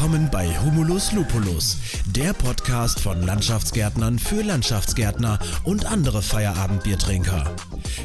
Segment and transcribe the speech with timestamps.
[0.00, 1.76] Willkommen bei Humulus Lupulus,
[2.06, 7.44] der Podcast von Landschaftsgärtnern für Landschaftsgärtner und andere Feierabendbiertrinker.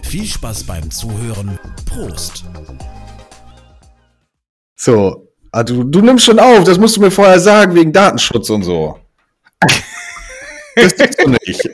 [0.03, 1.57] Viel Spaß beim Zuhören.
[1.85, 2.43] Prost!
[4.75, 8.49] So, ah, du, du nimmst schon auf, das musst du mir vorher sagen, wegen Datenschutz
[8.49, 8.99] und so.
[10.75, 11.69] Das tust du nicht.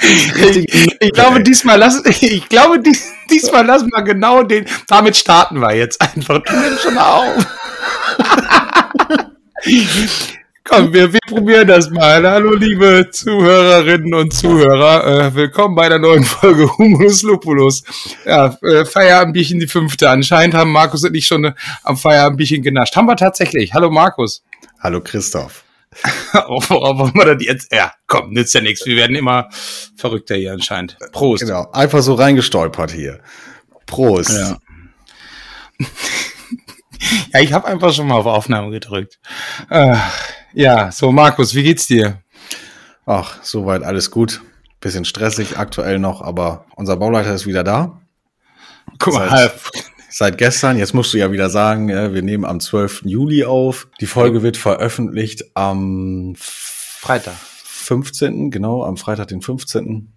[0.00, 5.60] Ich, ich glaube, diesmal lassen, ich glaube, dies, diesmal lassen wir genau den, damit starten
[5.60, 6.40] wir jetzt einfach.
[6.44, 7.44] Du nimmst schon auf.
[10.64, 12.22] Komm, wir, wir probieren das mal.
[12.28, 15.28] Hallo, liebe Zuhörerinnen und Zuhörer.
[15.28, 17.82] Äh, willkommen bei der neuen Folge Humulus Lupulus.
[18.26, 20.10] Ja, äh, Feierabendbierchen die fünfte.
[20.10, 21.54] Anscheinend haben Markus und ich schon äh,
[21.84, 22.94] am Feierabendbierchen genascht.
[22.96, 23.72] Haben wir tatsächlich.
[23.72, 24.44] Hallo, Markus.
[24.80, 25.64] Hallo, Christoph.
[26.48, 27.72] oh, wollen wir das jetzt?
[27.72, 28.84] Ja, komm, nützt ja nichts.
[28.84, 29.48] Wir werden immer
[29.96, 30.98] verrückter hier anscheinend.
[31.12, 31.44] Prost.
[31.44, 33.20] Genau, einfach so reingestolpert hier.
[33.86, 34.30] Prost.
[34.30, 34.58] Ja.
[37.32, 39.18] ja, ich habe einfach schon mal auf Aufnahme gedrückt.
[39.70, 39.96] Äh,
[40.52, 42.22] ja, so Markus, wie geht's dir?
[43.06, 44.42] Ach, soweit alles gut.
[44.80, 48.00] Bisschen stressig aktuell noch, aber unser Bauleiter ist wieder da.
[48.98, 49.52] Guck mal, seit,
[50.10, 53.02] seit gestern, jetzt musst du ja wieder sagen, wir nehmen am 12.
[53.04, 53.88] Juli auf.
[54.00, 57.34] Die Folge wird veröffentlicht am Freitag.
[57.34, 58.50] 15.
[58.50, 60.12] Genau, am Freitag, den 15.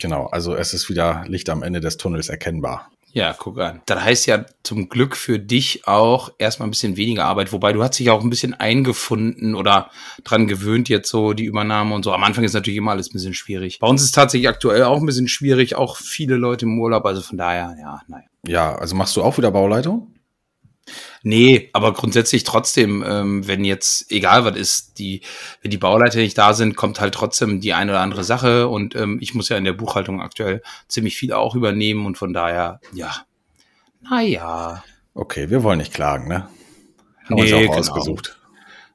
[0.00, 2.90] Genau, also es ist wieder Licht am Ende des Tunnels erkennbar.
[3.12, 3.80] Ja, guck an.
[3.86, 7.82] Das heißt ja zum Glück für dich auch erstmal ein bisschen weniger Arbeit, wobei du
[7.82, 9.90] hast dich auch ein bisschen eingefunden oder
[10.24, 12.12] dran gewöhnt jetzt so die Übernahme und so.
[12.12, 13.78] Am Anfang ist natürlich immer alles ein bisschen schwierig.
[13.78, 17.22] Bei uns ist tatsächlich aktuell auch ein bisschen schwierig, auch viele Leute im Urlaub, also
[17.22, 18.24] von daher, ja, naja.
[18.46, 20.14] Ja, also machst du auch wieder Bauleitung?
[21.22, 25.22] Nee, aber grundsätzlich trotzdem, ähm, wenn jetzt, egal was ist, die,
[25.62, 28.94] wenn die Bauleiter nicht da sind, kommt halt trotzdem die eine oder andere Sache und
[28.94, 32.80] ähm, ich muss ja in der Buchhaltung aktuell ziemlich viel auch übernehmen und von daher,
[32.92, 33.14] ja,
[34.08, 34.84] naja.
[35.14, 36.48] Okay, wir wollen nicht klagen, ne?
[37.24, 37.74] Haben nee, uns auch genau.
[37.74, 38.37] ausgesucht.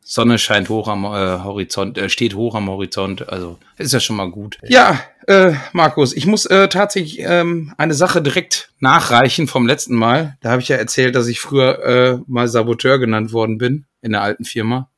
[0.05, 4.17] Sonne scheint hoch am äh, Horizont, äh, steht hoch am Horizont, also ist ja schon
[4.17, 4.57] mal gut.
[4.63, 10.37] Ja, äh, Markus, ich muss äh, tatsächlich ähm, eine Sache direkt nachreichen vom letzten Mal.
[10.41, 14.11] Da habe ich ja erzählt, dass ich früher äh, mal Saboteur genannt worden bin in
[14.11, 14.89] der alten Firma.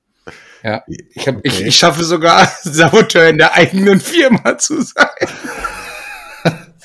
[0.64, 1.48] Ja, ich, hab, okay.
[1.48, 5.06] ich, ich schaffe sogar Saboteur in der eigenen Firma zu sein.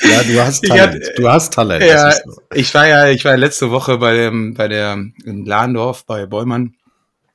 [0.02, 0.94] Ja, du hast Talent.
[0.94, 1.84] Hatte, du hast Talent.
[1.84, 2.40] Ja, so.
[2.54, 4.92] ich war ja, ich war letzte Woche bei dem, bei der
[5.24, 6.74] in Lahndorf bei Bäumann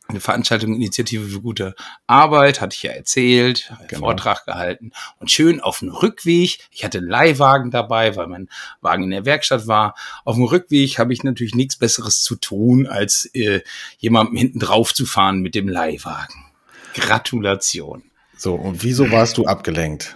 [0.08, 1.76] eine Veranstaltung Initiative für gute
[2.08, 4.08] Arbeit, hatte ich ja erzählt, genau.
[4.08, 8.50] Vortrag gehalten und schön auf dem Rückweg, ich hatte einen Leihwagen dabei, weil mein
[8.82, 9.96] Wagen in der Werkstatt war.
[10.24, 13.62] Auf dem Rückweg habe ich natürlich nichts Besseres zu tun, als äh,
[13.98, 16.46] jemandem hinten drauf zu fahren mit dem Leihwagen.
[16.94, 18.04] Gratulation.
[18.38, 20.16] So, und wieso warst du abgelenkt?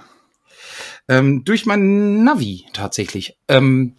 [1.08, 3.38] Ähm, durch mein Navi tatsächlich.
[3.48, 3.96] Ähm,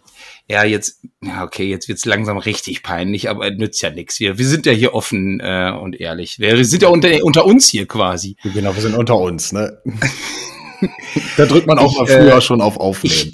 [0.49, 4.19] ja, jetzt, ja, okay, jetzt wird's langsam richtig peinlich, aber nützt ja nichts.
[4.19, 6.39] Wir, wir sind ja hier offen äh, und ehrlich.
[6.39, 8.35] Wir sind ja unter, unter uns hier quasi.
[8.43, 9.81] Genau, wir sind unter uns, ne?
[11.37, 13.31] da drückt man auch ich, mal früher äh, schon auf Aufnehmen.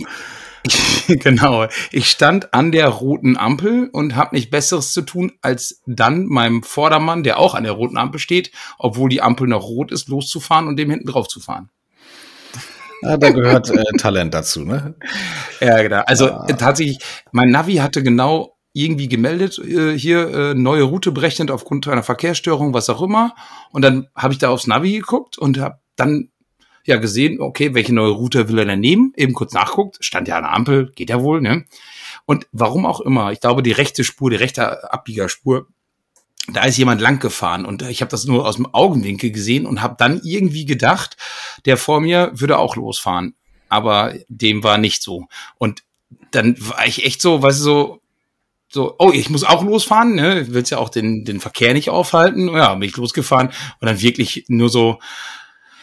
[0.68, 1.68] Ich, genau.
[1.92, 6.64] Ich stand an der roten Ampel und habe nicht Besseres zu tun, als dann meinem
[6.64, 10.68] Vordermann, der auch an der roten Ampel steht, obwohl die Ampel noch rot ist, loszufahren
[10.68, 11.70] und dem hinten drauf zu fahren.
[13.02, 14.96] Ja, da gehört äh, Talent dazu, ne?
[15.60, 16.02] Ja, genau.
[16.06, 16.46] Also ah.
[16.48, 17.00] tatsächlich,
[17.32, 22.74] mein Navi hatte genau irgendwie gemeldet, äh, hier äh, neue Route berechnet aufgrund einer Verkehrsstörung,
[22.74, 23.34] was auch immer.
[23.72, 26.30] Und dann habe ich da aufs Navi geguckt und habe dann
[26.86, 29.14] ja gesehen, okay, welche neue Route will er denn nehmen?
[29.18, 31.66] Eben kurz nachguckt, stand ja an der Ampel, geht ja wohl, ne?
[32.26, 35.68] Und warum auch immer, ich glaube, die rechte Spur, die rechte Abbiegerspur
[36.48, 39.82] da ist jemand lang gefahren und ich habe das nur aus dem Augenwinkel gesehen und
[39.82, 41.18] habe dann irgendwie gedacht,
[41.66, 43.36] der vor mir würde auch losfahren,
[43.70, 45.26] aber dem war nicht so.
[45.58, 45.84] Und
[46.32, 48.02] dann war ich echt so, weißt du, so
[48.70, 50.46] so, oh, ich muss auch losfahren, ne?
[50.50, 52.50] Willst ja auch den den Verkehr nicht aufhalten.
[52.50, 55.00] Ja, bin ich losgefahren und dann wirklich nur so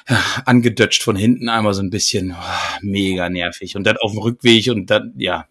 [0.09, 4.21] ja, angedutscht von hinten einmal so ein bisschen oh, mega nervig und dann auf dem
[4.21, 5.47] Rückweg und dann ja,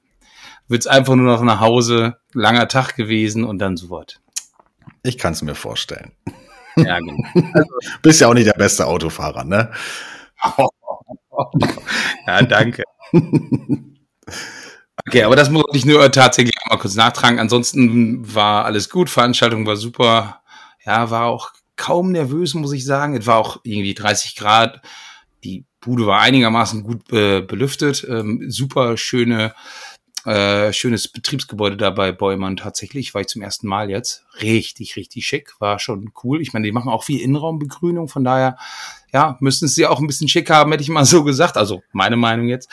[0.68, 4.23] wird's einfach nur noch nach Hause, langer Tag gewesen und dann so was.
[5.04, 6.14] Ich kann es mir vorstellen.
[6.78, 7.24] Ja, genau.
[7.54, 7.70] Also,
[8.02, 9.72] Bist ja auch nicht der beste Autofahrer, ne?
[12.28, 12.84] ja, danke.
[15.08, 17.40] Okay, aber das muss ich nur tatsächlich mal kurz nachtragen.
[17.40, 20.42] Ansonsten war alles gut, Veranstaltung war super.
[20.86, 23.18] Ja, war auch kaum nervös, muss ich sagen.
[23.18, 24.82] Es war auch irgendwie 30 Grad.
[25.44, 28.06] Die Bude war einigermaßen gut äh, belüftet.
[28.10, 29.54] Ähm, super schöne
[30.26, 33.14] äh, schönes Betriebsgebäude da bei Bäumann tatsächlich.
[33.14, 34.26] War ich zum ersten Mal jetzt.
[34.42, 35.54] Richtig, richtig schick.
[35.60, 36.42] War schon cool.
[36.42, 38.08] Ich meine, die machen auch viel Innenraumbegrünung.
[38.08, 38.58] Von daher,
[39.12, 41.58] ja, müssen sie auch ein bisschen schick haben, hätte ich mal so gesagt.
[41.58, 42.70] Also meine Meinung jetzt.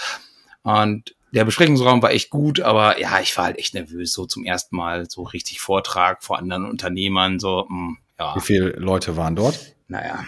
[0.62, 4.44] Und der Besprechungsraum war echt gut, aber ja, ich war halt echt nervös, so zum
[4.44, 8.36] ersten Mal so richtig Vortrag vor anderen Unternehmern, so, mh, hm, ja.
[8.36, 9.76] Wie viele Leute waren dort?
[9.88, 10.24] Naja.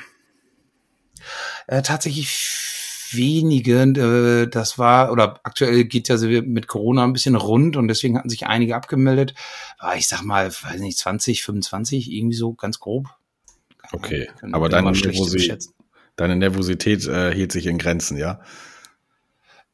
[1.67, 2.29] Äh, tatsächlich
[3.15, 8.19] wenige, äh, das war, oder aktuell geht ja mit Corona ein bisschen rund und deswegen
[8.19, 9.35] hatten sich einige abgemeldet.
[9.79, 13.09] Aber ich sag mal, weiß nicht, 20, 25, irgendwie so ganz grob.
[13.93, 15.59] Okay, aber deine, Nervosi
[16.17, 18.41] deine Nervosität äh, hielt sich in Grenzen, ja?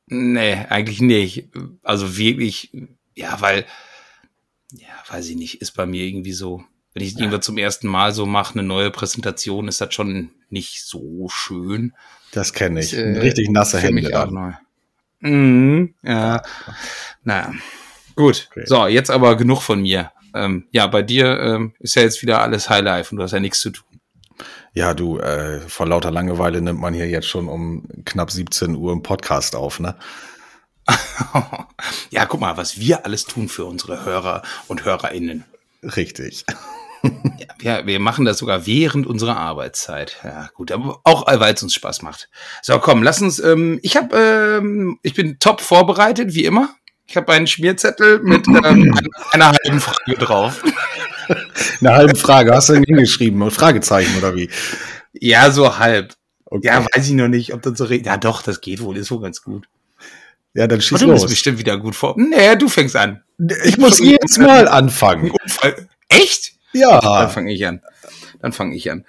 [0.06, 1.48] Nee, eigentlich nicht.
[1.82, 2.72] Also wirklich,
[3.14, 3.66] ja, weil,
[4.72, 6.64] ja, weiß ich nicht, ist bei mir irgendwie so,
[6.98, 10.84] wenn ich irgendwas zum ersten Mal so mache, eine neue Präsentation, ist das schon nicht
[10.84, 11.94] so schön.
[12.32, 12.92] Das kenne ich.
[12.92, 14.20] Äh, Richtig nasse Hände.
[14.20, 14.52] Auch neu.
[15.20, 16.42] Mhm, ja.
[17.22, 17.52] Naja.
[18.16, 18.48] Gut.
[18.50, 18.64] Okay.
[18.66, 20.10] So, jetzt aber genug von mir.
[20.34, 23.38] Ähm, ja, bei dir ähm, ist ja jetzt wieder alles Highlife und du hast ja
[23.38, 24.00] nichts zu tun.
[24.72, 28.92] Ja, du, äh, vor lauter Langeweile nimmt man hier jetzt schon um knapp 17 Uhr
[28.92, 29.94] im Podcast auf, ne?
[32.10, 35.44] ja, guck mal, was wir alles tun für unsere Hörer und HörerInnen.
[35.82, 36.44] Richtig.
[37.62, 40.16] ja, wir machen das sogar während unserer Arbeitszeit.
[40.24, 42.28] Ja, gut, aber auch weil es uns Spaß macht.
[42.62, 43.38] So, komm, lass uns.
[43.38, 46.70] Ähm, ich habe, ähm, ich bin top vorbereitet, wie immer.
[47.06, 48.94] Ich habe einen Schmierzettel mit ähm,
[49.32, 50.62] einer halben Frage drauf.
[51.80, 53.50] Eine halbe Frage, hast du denn hingeschrieben?
[53.50, 54.48] Fragezeichen oder wie?
[55.12, 56.14] Ja, so halb.
[56.46, 56.66] Okay.
[56.66, 58.06] Ja, weiß ich noch nicht, ob das so redet.
[58.06, 59.68] Ja, doch, das geht wohl, ist wohl ganz gut.
[60.54, 61.22] Ja, dann schieß Aber du los.
[61.22, 62.14] bist bestimmt wieder gut vor.
[62.16, 63.22] Nee, du fängst an.
[63.64, 65.32] Ich muss jedes Mal anfangen.
[66.08, 66.52] Echt?
[66.72, 67.00] Ja.
[67.00, 67.82] Dann fange ich an.
[68.40, 69.04] Dann fange ich an.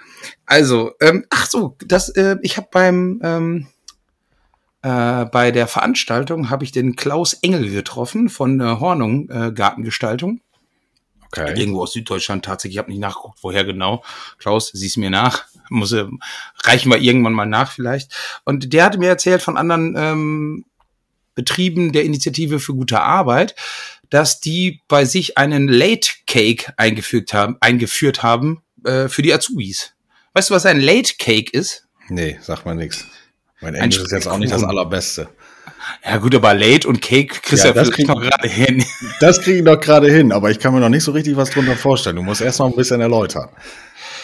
[0.46, 3.68] Also, ähm, ach so, das, äh, ich habe beim ähm,
[4.82, 10.42] äh, bei der Veranstaltung habe ich den Klaus Engel getroffen von äh, Hornung äh, Gartengestaltung.
[11.28, 11.60] Okay.
[11.60, 12.76] Irgendwo aus Süddeutschland tatsächlich.
[12.76, 14.04] Ich habe nicht nachgeguckt, woher genau.
[14.40, 15.46] Klaus, sieh's mir nach.
[15.70, 16.06] Muss äh,
[16.64, 18.16] reichen wir irgendwann mal nach vielleicht.
[18.46, 20.66] Und der hatte mir erzählt von anderen ähm,
[21.36, 23.56] Betrieben der Initiative für gute Arbeit,
[24.10, 29.94] dass die bei sich einen Late Cake eingefügt haben, eingeführt haben äh, für die Azubis.
[30.34, 31.88] Weißt du, was ein Late Cake ist?
[32.10, 33.06] Nee, sag mal nix.
[33.62, 35.30] Mein Englisch ist jetzt auch nicht das allerbeste.
[36.06, 38.84] Ja gut, aber Late und Cake kriegst ja, ja das krieg, noch gerade hin.
[39.20, 41.50] Das kriege ich noch gerade hin, aber ich kann mir noch nicht so richtig was
[41.50, 42.16] drunter vorstellen.
[42.16, 43.50] Du musst erst mal ein bisschen erläutern.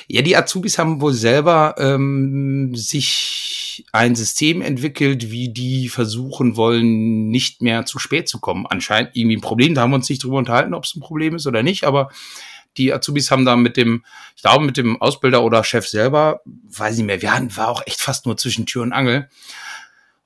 [0.07, 3.44] Ja, die Azubis haben wohl selber ähm, sich
[3.91, 8.65] ein System entwickelt, wie die versuchen wollen, nicht mehr zu spät zu kommen.
[8.67, 9.75] Anscheinend irgendwie ein Problem.
[9.75, 12.09] Da haben wir uns nicht drüber unterhalten, ob es ein Problem ist oder nicht, aber
[12.77, 14.03] die Azubis haben da mit dem,
[14.35, 17.81] ich glaube, mit dem Ausbilder oder Chef selber, weiß nicht mehr, wir hatten, war auch
[17.85, 19.29] echt fast nur zwischen Tür und Angel,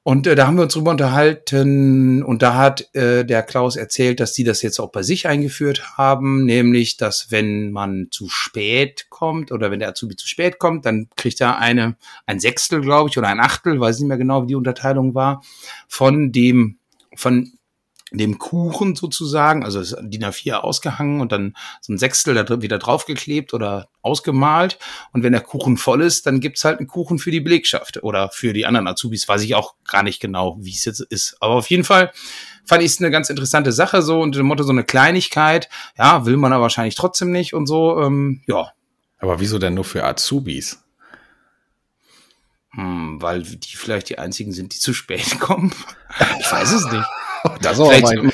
[0.10, 4.20] und äh, da haben wir uns drüber unterhalten und da hat äh, der Klaus erzählt,
[4.20, 9.12] dass die das jetzt auch bei sich eingeführt haben, nämlich, dass wenn man zu spät
[9.12, 11.96] kommt oder wenn der Azubi zu spät kommt, dann kriegt er eine,
[12.26, 15.44] ein Sechstel, glaube ich, oder ein Achtel, weiß nicht mehr genau, wie die Unterteilung war,
[15.88, 16.80] von dem,
[17.16, 17.59] von
[18.12, 23.54] dem Kuchen sozusagen, also DIN A4 ausgehangen und dann so ein Sechstel da wieder draufgeklebt
[23.54, 24.80] oder ausgemalt.
[25.12, 28.30] Und wenn der Kuchen voll ist, dann gibt's halt einen Kuchen für die Belegschaft oder
[28.30, 29.28] für die anderen Azubis.
[29.28, 31.38] Weiß ich auch gar nicht genau, wie es jetzt ist.
[31.40, 32.12] Aber auf jeden Fall
[32.66, 35.70] fand ich es eine ganz interessante Sache so und dem Motto so eine Kleinigkeit.
[35.98, 38.02] Ja, will man aber wahrscheinlich trotzdem nicht und so.
[38.02, 38.72] Ähm, ja.
[39.20, 40.80] Aber wieso denn nur für Azubis?
[42.72, 45.74] Hm, weil die vielleicht die einzigen sind, die zu spät kommen.
[46.40, 47.06] Ich weiß es nicht.
[47.62, 48.32] das auch mein,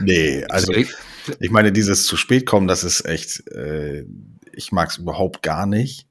[0.00, 4.04] Nee, also ich meine, dieses zu spät kommen, das ist echt, äh,
[4.52, 6.06] ich mag es überhaupt gar nicht.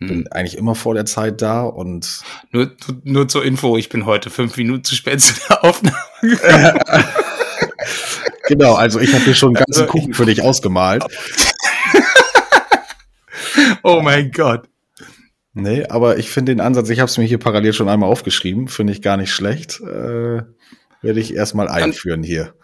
[0.00, 0.28] Bin hm.
[0.30, 2.20] eigentlich immer vor der Zeit da und.
[2.52, 2.70] Nur,
[3.02, 5.96] nur zur Info, ich bin heute fünf Minuten zu spät zu der Aufnahme.
[8.46, 11.04] genau, also ich habe hier schon einen ganzen also, Kuchen für dich ausgemalt.
[13.82, 14.68] oh mein Gott.
[15.52, 18.68] Nee, aber ich finde den Ansatz, ich habe es mir hier parallel schon einmal aufgeschrieben,
[18.68, 19.80] finde ich gar nicht schlecht.
[19.80, 20.42] Äh,
[21.02, 22.54] werde ich erstmal einführen hier.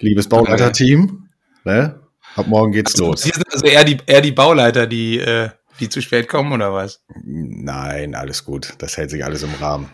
[0.00, 1.28] Liebes Bauleiter-Team,
[1.64, 2.00] ne?
[2.36, 3.22] Ab morgen geht's also, los.
[3.22, 5.50] Sie sind also eher die, eher die Bauleiter, die, äh,
[5.80, 7.04] die zu spät kommen, oder was?
[7.24, 8.74] Nein, alles gut.
[8.78, 9.90] Das hält sich alles im Rahmen.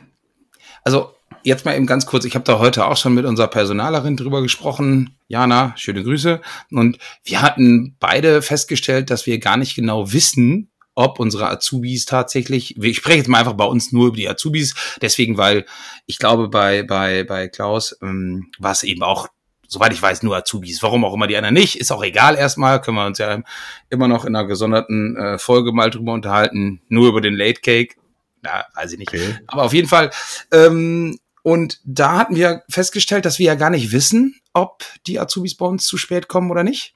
[0.82, 2.25] Also, jetzt mal eben ganz kurz.
[2.25, 5.16] Ich habe da heute auch schon mit unserer Personalerin drüber gesprochen.
[5.28, 6.40] Jana, schöne Grüße.
[6.70, 10.70] Und wir hatten beide festgestellt, dass wir gar nicht genau wissen,
[11.00, 14.75] ob unsere Azubis tatsächlich, ich spreche jetzt mal einfach bei uns nur über die Azubis,
[15.00, 15.64] deswegen, weil
[16.07, 19.28] ich glaube, bei, bei, bei Klaus ähm, war es eben auch,
[19.66, 20.83] soweit ich weiß, nur Azubis.
[20.83, 23.42] Warum auch immer die anderen nicht, ist auch egal erstmal, können wir uns ja
[23.88, 27.97] immer noch in einer gesonderten äh, Folge mal drüber unterhalten, nur über den Late Cake.
[28.42, 29.09] Na, weiß ich nicht.
[29.09, 29.38] Okay.
[29.47, 30.11] Aber auf jeden Fall,
[30.52, 35.57] ähm, und da hatten wir festgestellt, dass wir ja gar nicht wissen, ob die Azubis
[35.57, 36.95] bei uns zu spät kommen oder nicht.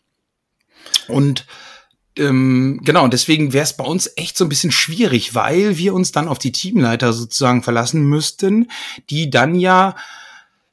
[1.08, 1.46] Und
[2.16, 6.12] ähm, genau, deswegen wäre es bei uns echt so ein bisschen schwierig, weil wir uns
[6.12, 8.70] dann auf die Teamleiter sozusagen verlassen müssten,
[9.10, 9.96] die dann ja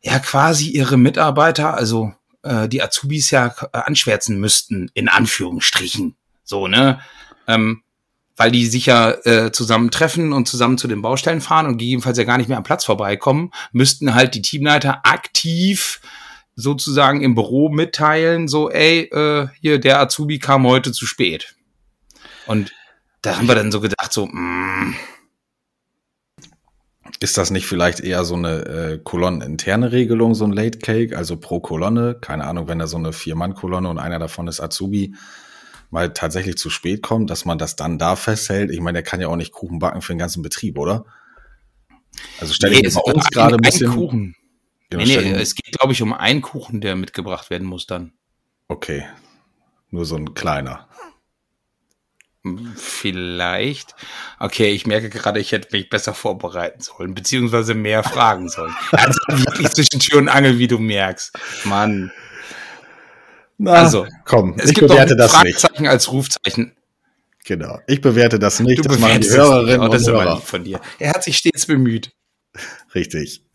[0.02, 6.16] ja quasi ihre Mitarbeiter, also äh, die Azubis ja äh, anschwärzen müssten, in Anführungsstrichen.
[6.44, 7.00] So, ne?
[7.48, 7.84] Ähm,
[8.36, 12.18] weil die sich ja äh, zusammen treffen und zusammen zu den Baustellen fahren und gegebenenfalls
[12.18, 16.02] ja gar nicht mehr am Platz vorbeikommen, müssten halt die Teamleiter aktiv
[16.55, 21.55] sozusagen im Büro mitteilen, so, ey, äh, hier, der Azubi kam heute zu spät.
[22.46, 22.72] Und
[23.22, 24.96] da haben wir dann so gedacht, so, mm,
[27.20, 31.38] ist das nicht vielleicht eher so eine äh, kolonneninterne Regelung, so ein Late Cake, also
[31.38, 32.17] pro Kolonne?
[32.20, 35.13] Keine Ahnung, wenn da so eine Vier-Mann-Kolonne und einer davon ist Azubi,
[35.91, 38.72] mal tatsächlich zu spät kommt, dass man das dann da festhält.
[38.72, 41.05] Ich meine, der kann ja auch nicht Kuchen backen für den ganzen Betrieb, oder?
[42.39, 43.91] Also stelle nee, ich bei uns gerade ein bisschen.
[43.91, 44.36] Kuchen.
[44.94, 48.14] Nee, nee, es geht, glaube ich, um einen Kuchen, der mitgebracht werden muss dann.
[48.68, 49.06] Okay.
[49.90, 50.88] Nur so ein kleiner.
[52.76, 53.96] Vielleicht.
[54.40, 58.74] Okay, ich merke gerade, ich hätte mich besser vorbereiten sollen, beziehungsweise mehr fragen sollen.
[58.92, 61.38] Also wirklich zwischen Tür und Angel, wie du merkst.
[61.66, 62.12] Mann.
[63.60, 65.92] Na, also, komm, es gibt bewerte das Fragezeichen nicht.
[65.92, 66.76] als Rufzeichen.
[67.46, 67.80] Genau.
[67.86, 68.80] Ich bewerte das nicht.
[68.80, 70.82] Du das machen die Hörerinnen oh, aber lieb von dir.
[70.98, 72.12] Er hat sich stets bemüht.
[72.96, 73.46] Richtig.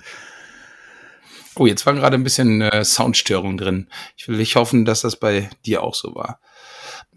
[1.58, 3.88] Oh, jetzt war gerade ein bisschen äh, Soundstörung drin.
[4.16, 6.38] Ich will nicht hoffen, dass das bei dir auch so war.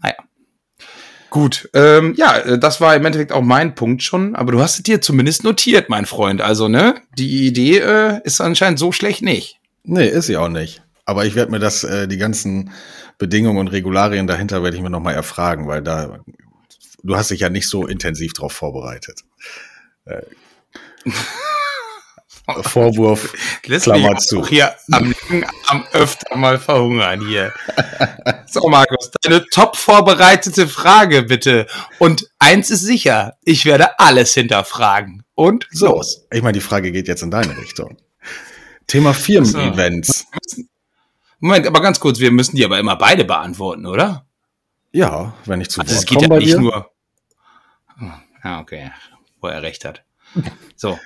[0.02, 0.16] Naja.
[1.28, 4.78] Gut, ähm, ja, äh, das war im Endeffekt auch mein Punkt schon, aber du hast
[4.78, 6.40] es dir zumindest notiert, mein Freund.
[6.40, 9.60] Also, ne, die Idee äh, ist anscheinend so schlecht nicht.
[9.84, 10.82] Nee, ist sie auch nicht.
[11.04, 12.72] Aber ich werde mir das, äh, die ganzen
[13.18, 16.20] Bedingungen und Regularien dahinter werde ich mir nochmal erfragen, weil da,
[17.02, 19.20] du hast dich ja nicht so intensiv drauf vorbereitet.
[20.06, 20.22] Äh,
[22.62, 23.32] Vorwurf,
[23.66, 24.46] Lässt Klammer zu.
[24.46, 25.14] hier am,
[25.66, 27.52] am öfter mal verhungern hier.
[28.52, 31.68] So, Markus, deine top vorbereitete Frage bitte.
[32.00, 35.22] Und eins ist sicher, ich werde alles hinterfragen.
[35.36, 35.86] Und so.
[35.86, 36.26] los.
[36.32, 37.96] Ich meine, die Frage geht jetzt in deine Richtung.
[38.88, 40.26] Thema Firmen-Events.
[41.38, 44.26] Moment, aber ganz kurz, wir müssen die aber immer beide beantworten, oder?
[44.90, 46.60] Ja, wenn ich zu also Wort es geht ja nicht dir.
[46.60, 46.90] nur.
[48.42, 48.90] Ja, okay,
[49.40, 50.02] wo er recht hat.
[50.74, 50.98] So,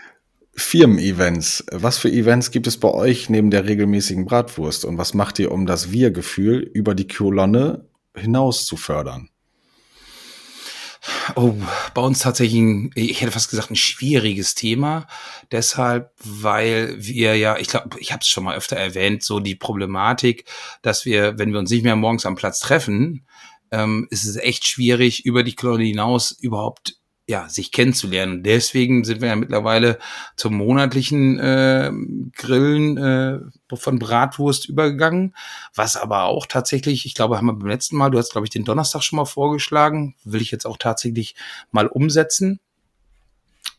[0.57, 1.65] Firmen-Events.
[1.73, 4.85] Was für Events gibt es bei euch neben der regelmäßigen Bratwurst?
[4.85, 9.31] Und was macht ihr, um das Wir-Gefühl über die Kolonne hinaus zu fördern?
[11.37, 11.55] Oh,
[11.93, 15.07] bei uns tatsächlich, ein, ich hätte fast gesagt, ein schwieriges Thema.
[15.53, 19.55] Deshalb, weil wir ja, ich glaube, ich habe es schon mal öfter erwähnt, so die
[19.55, 20.45] Problematik,
[20.83, 23.27] dass wir, wenn wir uns nicht mehr morgens am Platz treffen,
[23.71, 28.43] ähm, ist es echt schwierig, über die Kolonne hinaus überhaupt ja, sich kennenzulernen.
[28.43, 29.99] Deswegen sind wir ja mittlerweile
[30.37, 31.91] zum monatlichen äh,
[32.37, 33.39] Grillen äh,
[33.75, 35.35] von Bratwurst übergegangen,
[35.75, 38.51] was aber auch tatsächlich, ich glaube, haben wir beim letzten Mal, du hast, glaube ich,
[38.51, 41.35] den Donnerstag schon mal vorgeschlagen, will ich jetzt auch tatsächlich
[41.71, 42.61] mal umsetzen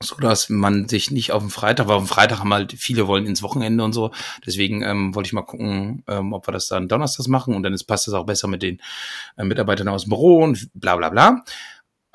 [0.02, 3.26] so dass man sich nicht auf den Freitag, weil dem Freitag haben halt viele wollen
[3.26, 4.12] ins Wochenende und so.
[4.46, 7.74] Deswegen ähm, wollte ich mal gucken, ähm, ob wir das dann Donnerstags machen und dann
[7.74, 8.82] ist, passt das auch besser mit den
[9.38, 11.44] äh, Mitarbeitern aus dem Büro und bla bla bla.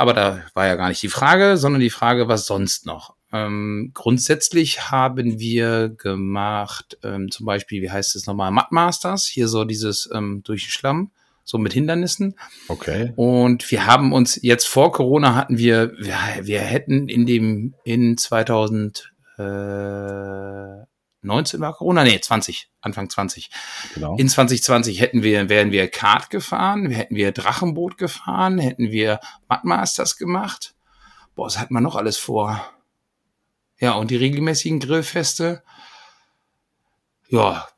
[0.00, 3.16] Aber da war ja gar nicht die Frage, sondern die Frage, was sonst noch.
[3.34, 9.46] Ähm, grundsätzlich haben wir gemacht, ähm, zum Beispiel, wie heißt es nochmal, Mud Masters, hier
[9.46, 11.10] so dieses ähm, durch den Schlamm,
[11.44, 12.34] so mit Hindernissen.
[12.68, 13.12] Okay.
[13.14, 18.16] Und wir haben uns jetzt vor Corona hatten wir, wir, wir hätten in dem, in
[18.16, 19.42] 2000, äh,
[21.22, 22.04] 19 war Corona?
[22.04, 23.50] Nee, 20, Anfang 20.
[23.94, 24.16] Genau.
[24.16, 30.16] In 2020 hätten wir, wären wir Kart gefahren, hätten wir Drachenboot gefahren, hätten wir Mudmasters
[30.16, 30.74] gemacht.
[31.34, 32.64] Boah, was hat man noch alles vor?
[33.78, 35.62] Ja, und die regelmäßigen Grillfeste.
[37.28, 37.68] Ja,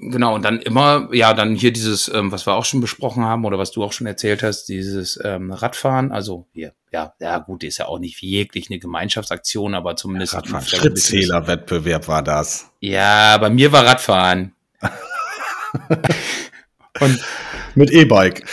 [0.00, 3.44] genau, und dann immer, ja, dann hier dieses, ähm, was wir auch schon besprochen haben
[3.44, 7.64] oder was du auch schon erzählt hast, dieses ähm, Radfahren, also hier, ja, ja gut,
[7.64, 10.64] ist ja auch nicht wirklich eine Gemeinschaftsaktion, aber zumindest ja, Radfahren.
[10.66, 12.70] Schrittzählerwettbewerb war das.
[12.80, 14.52] Ja, bei mir war Radfahren.
[17.00, 17.20] und
[17.74, 18.44] mit E-Bike.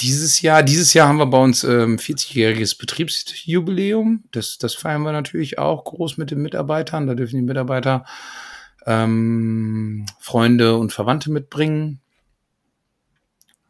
[0.00, 4.24] Dieses Jahr, dieses Jahr haben wir bei uns ähm, 40-jähriges Betriebsjubiläum.
[4.32, 7.06] Das, das feiern wir natürlich auch groß mit den Mitarbeitern.
[7.06, 8.04] Da dürfen die Mitarbeiter
[8.86, 12.00] ähm, Freunde und Verwandte mitbringen.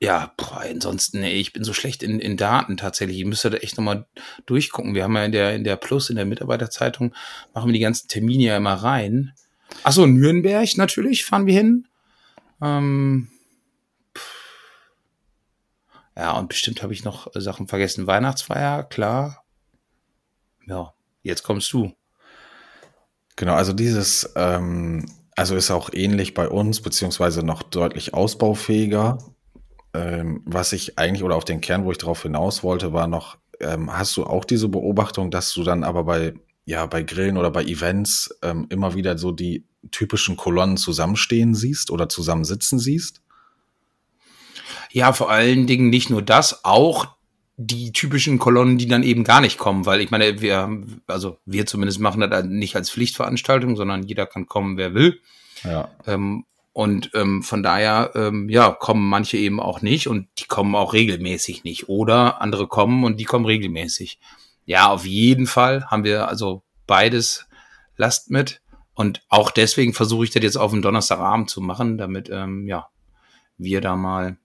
[0.00, 3.18] Ja, boah, ansonsten, ey, ich bin so schlecht in, in Daten tatsächlich.
[3.18, 4.06] Ich müsste da echt nochmal
[4.46, 4.96] durchgucken.
[4.96, 7.14] Wir haben ja in der, in der Plus, in der Mitarbeiterzeitung,
[7.54, 9.32] machen wir die ganzen Termine ja immer rein.
[9.84, 11.86] Achso, Nürnberg natürlich fahren wir hin.
[12.60, 13.28] Ähm,
[16.16, 18.06] ja, und bestimmt habe ich noch Sachen vergessen.
[18.06, 19.44] Weihnachtsfeier, klar.
[20.66, 21.92] Ja, jetzt kommst du.
[23.42, 29.18] Genau, also dieses, ähm, also ist auch ähnlich bei uns, beziehungsweise noch deutlich ausbaufähiger.
[29.92, 33.38] Ähm, was ich eigentlich, oder auf den Kern, wo ich darauf hinaus wollte, war noch,
[33.58, 36.34] ähm, hast du auch diese Beobachtung, dass du dann aber bei,
[36.66, 41.90] ja, bei Grillen oder bei Events ähm, immer wieder so die typischen Kolonnen zusammenstehen siehst
[41.90, 43.22] oder zusammensitzen siehst?
[44.92, 47.08] Ja, vor allen Dingen nicht nur das, auch
[47.56, 51.66] die typischen Kolonnen, die dann eben gar nicht kommen, weil ich meine, wir, also wir
[51.66, 55.20] zumindest machen das nicht als Pflichtveranstaltung, sondern jeder kann kommen, wer will.
[55.64, 55.90] Ja.
[56.06, 60.74] Ähm, und ähm, von daher, ähm, ja, kommen manche eben auch nicht und die kommen
[60.74, 61.88] auch regelmäßig nicht.
[61.88, 64.18] Oder andere kommen und die kommen regelmäßig.
[64.64, 67.46] Ja, auf jeden Fall haben wir also beides
[67.96, 68.62] Last mit.
[68.94, 72.88] Und auch deswegen versuche ich das jetzt auf den Donnerstagabend zu machen, damit ähm, ja,
[73.58, 74.38] wir da mal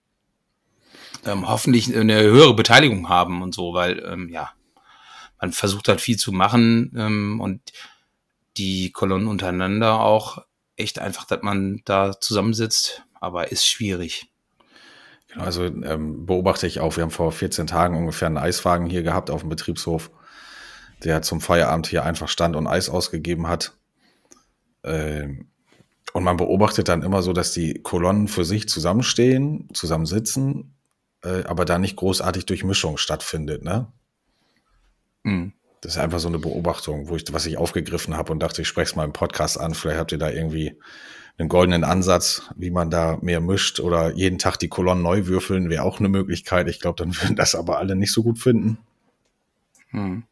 [1.26, 4.52] ähm, hoffentlich eine höhere Beteiligung haben und so, weil ähm, ja,
[5.40, 7.62] man versucht halt viel zu machen ähm, und
[8.58, 10.40] die Kolonnen untereinander auch
[10.76, 14.30] echt einfach, dass man da zusammensitzt, aber ist schwierig.
[15.28, 19.04] Genau, also ähm, beobachte ich auch, wir haben vor 14 Tagen ungefähr einen Eiswagen hier
[19.04, 20.12] gehabt auf dem Betriebshof,
[21.04, 23.74] der zum Feierabend hier einfach stand und Eis ausgegeben hat.
[24.84, 25.50] Ähm,
[26.14, 30.77] und man beobachtet dann immer so, dass die Kolonnen für sich zusammenstehen, zusammensitzen,
[31.28, 33.92] äh, aber da nicht großartig Durchmischung stattfindet, ne?
[35.24, 35.54] Mhm.
[35.82, 38.68] Das ist einfach so eine Beobachtung, wo ich, was ich aufgegriffen habe und dachte, ich
[38.68, 39.76] spreche es mal im Podcast an.
[39.76, 40.80] Vielleicht habt ihr da irgendwie
[41.38, 45.70] einen goldenen Ansatz, wie man da mehr mischt oder jeden Tag die Kolonnen neu würfeln,
[45.70, 46.68] wäre auch eine Möglichkeit.
[46.68, 48.80] Ich glaube, dann würden das aber alle nicht so gut finden.
[49.90, 50.24] Hm.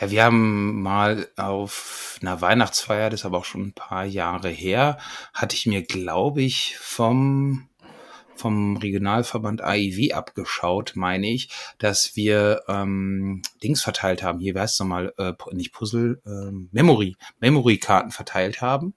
[0.00, 4.48] Ja, wir haben mal auf einer Weihnachtsfeier, das ist aber auch schon ein paar Jahre
[4.48, 4.98] her,
[5.34, 7.68] hatte ich mir, glaube ich, vom
[8.42, 14.40] vom Regionalverband AIW abgeschaut, meine ich, dass wir ähm, Dings verteilt haben.
[14.40, 15.14] Hier, wie heißt es nochmal?
[15.16, 18.94] Äh, nicht Puzzle, ähm, Memory, Memory-Karten verteilt haben.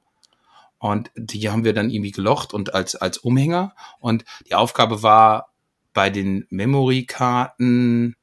[0.79, 3.75] Und die haben wir dann irgendwie gelocht und als, als Umhänger.
[3.99, 5.53] Und die Aufgabe war,
[5.93, 8.15] bei den Memory-Karten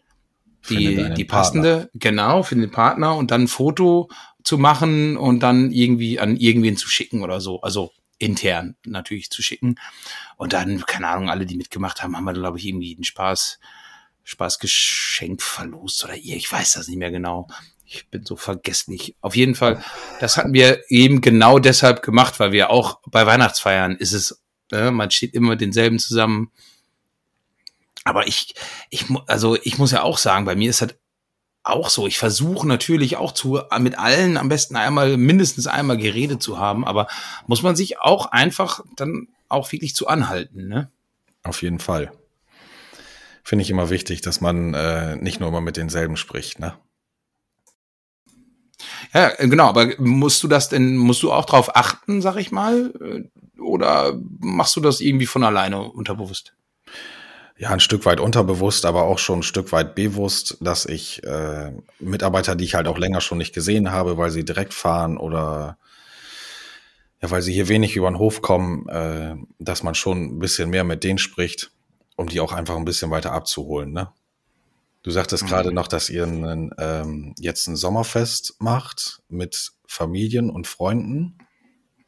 [0.68, 1.90] die, die passende, Partner.
[1.94, 4.08] genau, für den Partner und dann ein Foto
[4.44, 7.60] zu machen und dann irgendwie an irgendwen zu schicken oder so.
[7.62, 9.76] Also intern natürlich zu schicken.
[10.36, 13.58] Und dann, keine Ahnung, alle, die mitgemacht haben, haben wir, glaube ich, irgendwie einen Spaß,
[14.24, 17.48] Spaßgeschenk verlost oder ihr, ich weiß das nicht mehr genau.
[17.84, 19.16] Ich bin so vergesslich.
[19.20, 19.84] Auf jeden Fall,
[20.20, 24.90] das hatten wir eben genau deshalb gemacht, weil wir auch bei Weihnachtsfeiern ist es, äh,
[24.90, 26.50] man steht immer denselben zusammen.
[28.04, 28.54] Aber ich,
[28.90, 30.94] ich, also ich muss ja auch sagen, bei mir ist das
[31.62, 32.06] auch so.
[32.06, 36.84] Ich versuche natürlich auch zu, mit allen am besten einmal, mindestens einmal geredet zu haben,
[36.84, 37.06] aber
[37.46, 40.90] muss man sich auch einfach dann auch wirklich zu anhalten, ne?
[41.42, 42.12] Auf jeden Fall.
[43.44, 46.74] Finde ich immer wichtig, dass man äh, nicht nur immer mit denselben spricht, ne?
[49.12, 52.92] Ja, genau, aber musst du das denn, musst du auch drauf achten, sag ich mal?
[53.00, 56.54] Äh, oder machst du das irgendwie von alleine unterbewusst?
[57.62, 61.70] ja, ein Stück weit unterbewusst, aber auch schon ein Stück weit bewusst, dass ich äh,
[62.00, 65.78] Mitarbeiter, die ich halt auch länger schon nicht gesehen habe, weil sie direkt fahren oder
[67.22, 70.70] ja, weil sie hier wenig über den Hof kommen, äh, dass man schon ein bisschen
[70.70, 71.70] mehr mit denen spricht,
[72.16, 73.92] um die auch einfach ein bisschen weiter abzuholen.
[73.92, 74.08] Ne?
[75.02, 75.48] Du sagtest mhm.
[75.48, 81.38] gerade noch, dass ihr einen, ähm, jetzt ein Sommerfest macht mit Familien und Freunden.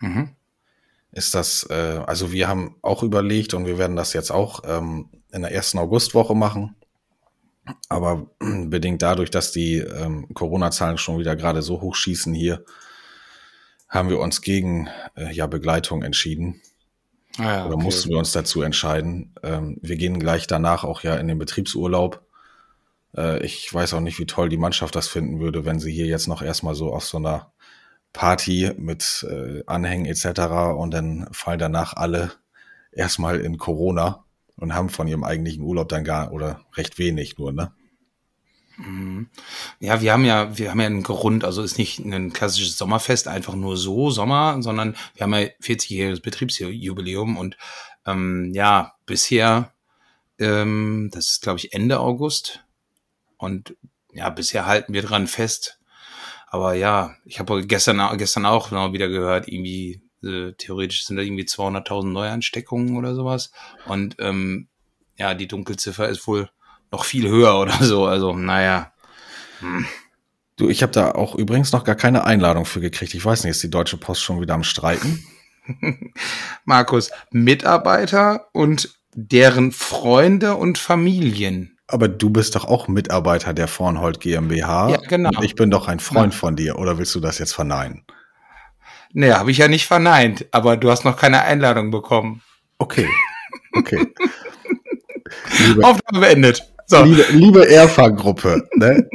[0.00, 0.30] Mhm.
[1.12, 5.10] Ist das, äh, also wir haben auch überlegt und wir werden das jetzt auch ähm,
[5.32, 6.74] in der ersten Augustwoche machen.
[7.88, 12.64] Aber bedingt dadurch, dass die ähm, Corona-Zahlen schon wieder gerade so hoch schießen hier,
[13.94, 16.60] haben wir uns gegen äh, ja, Begleitung entschieden.
[17.38, 19.34] Ah ja, Oder mussten wir uns dazu entscheiden.
[19.42, 22.24] Ähm, wir gehen gleich danach auch ja in den Betriebsurlaub.
[23.16, 26.06] Äh, ich weiß auch nicht, wie toll die Mannschaft das finden würde, wenn sie hier
[26.06, 27.52] jetzt noch erstmal so auf so einer
[28.12, 30.40] Party mit äh, Anhängen etc.
[30.76, 32.32] und dann fallen danach alle
[32.92, 34.24] erstmal in Corona
[34.56, 37.72] und haben von ihrem eigentlichen Urlaub dann gar oder recht wenig nur, ne?
[38.76, 39.28] Mhm.
[39.80, 43.28] Ja, wir haben ja, wir haben ja einen Grund, also ist nicht ein klassisches Sommerfest,
[43.28, 47.56] einfach nur so Sommer, sondern wir haben ja 40-jähriges Betriebsjubiläum und
[48.06, 49.72] ähm, ja, bisher,
[50.38, 52.64] ähm, das ist glaube ich Ende August
[53.38, 53.76] und
[54.12, 55.78] ja, bisher halten wir dran fest.
[56.46, 61.44] Aber ja, ich habe gestern, gestern auch wieder gehört, irgendwie äh, theoretisch sind da irgendwie
[61.44, 63.50] 200.000 Neuansteckungen oder sowas.
[63.86, 64.68] Und ähm,
[65.16, 66.48] ja, die Dunkelziffer ist wohl
[66.94, 68.06] noch viel höher oder so.
[68.06, 68.92] Also, naja.
[69.60, 69.86] Hm.
[70.56, 73.14] Du, ich habe da auch übrigens noch gar keine Einladung für gekriegt.
[73.14, 75.24] Ich weiß nicht, ist die Deutsche Post schon wieder am Streiten?
[76.64, 81.76] Markus, Mitarbeiter und deren Freunde und Familien.
[81.88, 84.90] Aber du bist doch auch Mitarbeiter der Vornhold GmbH.
[84.90, 85.30] Ja, genau.
[85.30, 86.38] Und ich bin doch ein Freund ja.
[86.38, 86.78] von dir.
[86.78, 88.04] Oder willst du das jetzt verneinen?
[89.12, 92.42] Nee, habe ich ja nicht verneint, aber du hast noch keine Einladung bekommen.
[92.78, 93.08] Okay.
[93.76, 94.06] Okay.
[95.82, 96.73] Aufnahme beendet.
[96.86, 97.02] So.
[97.02, 99.08] Liebe, liebe Erfa-Gruppe, ne?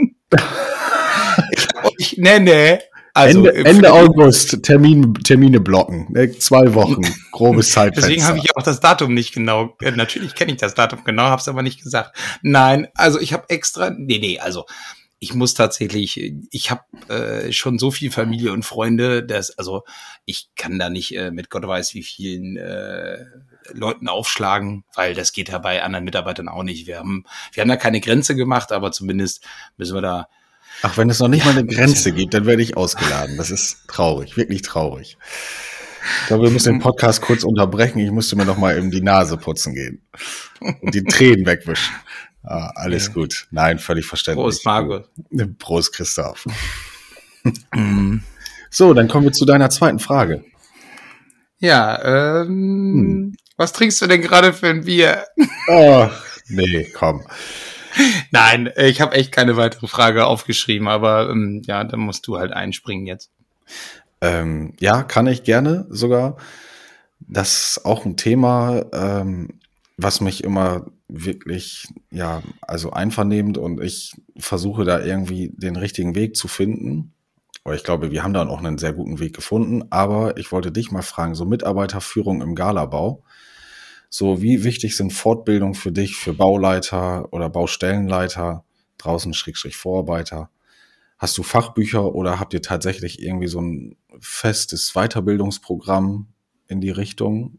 [1.52, 2.80] ich, ich nenne
[3.14, 6.08] Also, Ende, Ende August Termin, Termine blocken.
[6.10, 6.32] Ne?
[6.38, 7.02] Zwei Wochen,
[7.32, 8.10] grobes Zeitfenster.
[8.10, 9.76] Deswegen habe ich auch das Datum nicht genau.
[9.82, 12.16] Äh, natürlich kenne ich das Datum genau, habe es aber nicht gesagt.
[12.42, 13.92] Nein, also ich habe extra.
[13.92, 14.66] Nee, nee, also
[15.20, 19.84] ich muss tatsächlich, ich habe äh, schon so viel Familie und Freunde, dass, also
[20.26, 23.26] ich kann da nicht äh, mit Gott weiß wie vielen äh,
[23.74, 26.88] Leuten aufschlagen, weil das geht ja bei anderen Mitarbeitern auch nicht.
[26.88, 29.46] Wir haben, wir haben da keine Grenze gemacht, aber zumindest
[29.78, 30.28] müssen wir da.
[30.84, 33.36] Ach, wenn es noch nicht ja, mal eine Grenze gibt, dann werde ich ausgeladen.
[33.36, 35.18] Das ist traurig, wirklich traurig.
[36.22, 38.00] Ich glaube, wir müssen den Podcast kurz unterbrechen.
[38.00, 40.02] Ich musste mir noch mal eben die Nase putzen gehen
[40.62, 41.94] und die Tränen wegwischen.
[42.44, 43.14] Ah, alles ja.
[43.14, 43.48] gut.
[43.52, 44.44] Nein, völlig verständlich.
[44.44, 45.10] Prost, Margot.
[45.58, 46.46] Prost, Christoph.
[48.72, 50.44] So, dann kommen wir zu deiner zweiten Frage.
[51.58, 53.36] Ja, ähm, hm.
[53.58, 55.26] was trinkst du denn gerade für ein Bier?
[55.68, 56.08] Oh,
[56.48, 57.26] nee, komm.
[58.32, 62.54] Nein, ich habe echt keine weitere Frage aufgeschrieben, aber ähm, ja, dann musst du halt
[62.54, 63.32] einspringen jetzt.
[64.22, 66.38] Ähm, ja, kann ich gerne sogar.
[67.20, 69.60] Das ist auch ein Thema, ähm,
[69.98, 76.36] was mich immer wirklich, ja, also einvernehmend und ich versuche da irgendwie den richtigen Weg
[76.38, 77.14] zu finden.
[77.64, 79.84] Aber ich glaube, wir haben da auch einen sehr guten Weg gefunden.
[79.90, 83.24] Aber ich wollte dich mal fragen, so Mitarbeiterführung im Galabau.
[84.10, 88.64] So, wie wichtig sind Fortbildungen für dich, für Bauleiter oder Baustellenleiter,
[88.98, 90.50] draußen Schrägstrich Vorarbeiter?
[91.20, 96.28] Hast du Fachbücher oder habt ihr tatsächlich irgendwie so ein festes Weiterbildungsprogramm
[96.68, 97.59] in die Richtung?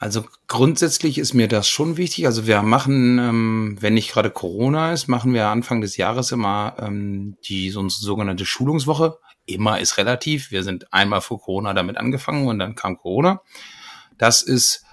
[0.00, 2.26] Also grundsätzlich ist mir das schon wichtig.
[2.26, 6.76] Also wir machen, ähm, wenn nicht gerade Corona ist, machen wir Anfang des Jahres immer
[6.78, 9.18] ähm, die so, sogenannte Schulungswoche.
[9.44, 10.52] Immer ist relativ.
[10.52, 13.42] Wir sind einmal vor Corona damit angefangen und dann kam Corona.
[14.18, 14.84] Das ist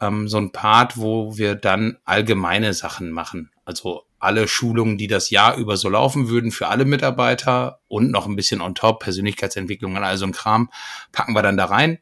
[0.00, 3.50] ähm, so ein Part, wo wir dann allgemeine Sachen machen.
[3.66, 8.26] Also alle Schulungen, die das Jahr über so laufen würden für alle Mitarbeiter und noch
[8.26, 10.70] ein bisschen on top, Persönlichkeitsentwicklung und all so ein Kram,
[11.12, 11.98] packen wir dann da rein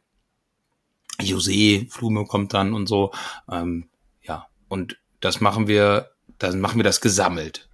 [1.21, 3.13] José Flume kommt dann und so.
[3.51, 3.89] Ähm,
[4.23, 7.69] ja, und das machen wir, dann machen wir das gesammelt.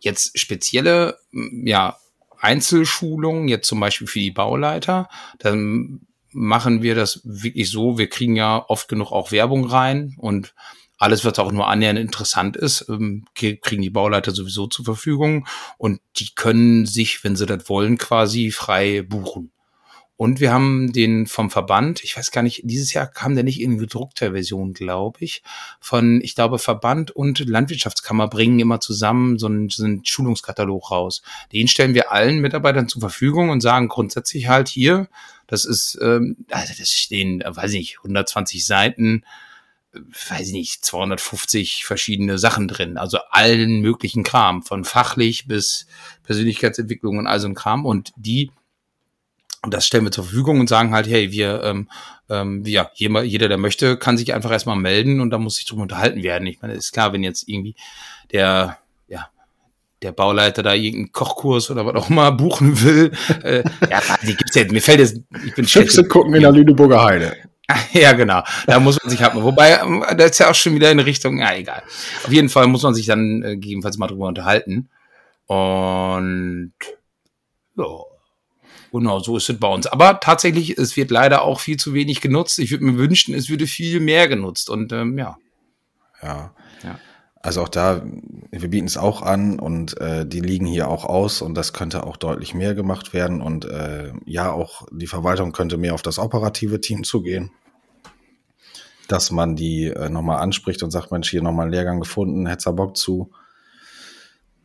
[0.00, 1.96] Jetzt spezielle, ja,
[2.38, 8.36] Einzelschulungen, jetzt zum Beispiel für die Bauleiter, dann machen wir das wirklich so, wir kriegen
[8.36, 10.54] ja oft genug auch Werbung rein und
[10.98, 15.46] alles, was auch nur annähernd interessant ist, ähm, kriegen die Bauleiter sowieso zur Verfügung
[15.78, 19.53] und die können sich, wenn sie das wollen, quasi frei buchen.
[20.16, 23.60] Und wir haben den vom Verband, ich weiß gar nicht, dieses Jahr kam der nicht
[23.60, 25.42] in gedruckter Version, glaube ich,
[25.80, 31.22] von, ich glaube, Verband und Landwirtschaftskammer bringen immer zusammen so einen, so einen Schulungskatalog raus.
[31.52, 35.08] Den stellen wir allen Mitarbeitern zur Verfügung und sagen grundsätzlich halt hier,
[35.48, 39.24] das ist, ähm, also das stehen, weiß ich nicht, 120 Seiten,
[39.92, 42.98] weiß ich nicht, 250 verschiedene Sachen drin.
[42.98, 45.86] Also allen möglichen Kram, von fachlich bis
[46.22, 47.84] Persönlichkeitsentwicklung und all so ein Kram.
[47.84, 48.50] Und die
[49.64, 51.88] und das stellen wir zur Verfügung und sagen halt, hey, wir, ähm,
[52.28, 55.64] ähm, ja, jeder, jeder, der möchte, kann sich einfach erstmal melden und da muss sich
[55.64, 56.46] drum unterhalten werden.
[56.46, 57.74] Ich meine, ist klar, wenn jetzt irgendwie
[58.30, 59.28] der, ja,
[60.02, 64.54] der Bauleiter da irgendeinen Kochkurs oder was auch immer buchen will, äh, ja, die gibt's
[64.54, 67.34] ja, mir fällt jetzt, ich bin Füchse gucken in der Lüneburger Heide.
[67.92, 68.42] Ja, genau.
[68.66, 70.98] Da muss man sich halt mal, wobei, ähm, da ist ja auch schon wieder in
[70.98, 71.82] Richtung, ja, egal.
[72.22, 74.90] Auf jeden Fall muss man sich dann äh, gegebenenfalls mal drüber unterhalten.
[75.46, 76.74] Und,
[77.78, 77.84] ja,
[78.94, 79.88] Genau, so ist es bei uns.
[79.88, 82.60] Aber tatsächlich, es wird leider auch viel zu wenig genutzt.
[82.60, 84.70] Ich würde mir wünschen, es würde viel mehr genutzt.
[84.70, 85.36] Und ähm, ja.
[86.22, 86.54] Ja.
[86.84, 87.00] ja.
[87.42, 88.04] Also auch da,
[88.52, 92.04] wir bieten es auch an und äh, die liegen hier auch aus und das könnte
[92.04, 93.42] auch deutlich mehr gemacht werden.
[93.42, 97.50] Und äh, ja, auch die Verwaltung könnte mehr auf das operative Team zugehen.
[99.08, 102.76] Dass man die äh, nochmal anspricht und sagt, Mensch, hier nochmal einen Lehrgang gefunden, hättest
[102.76, 103.32] Bock zu.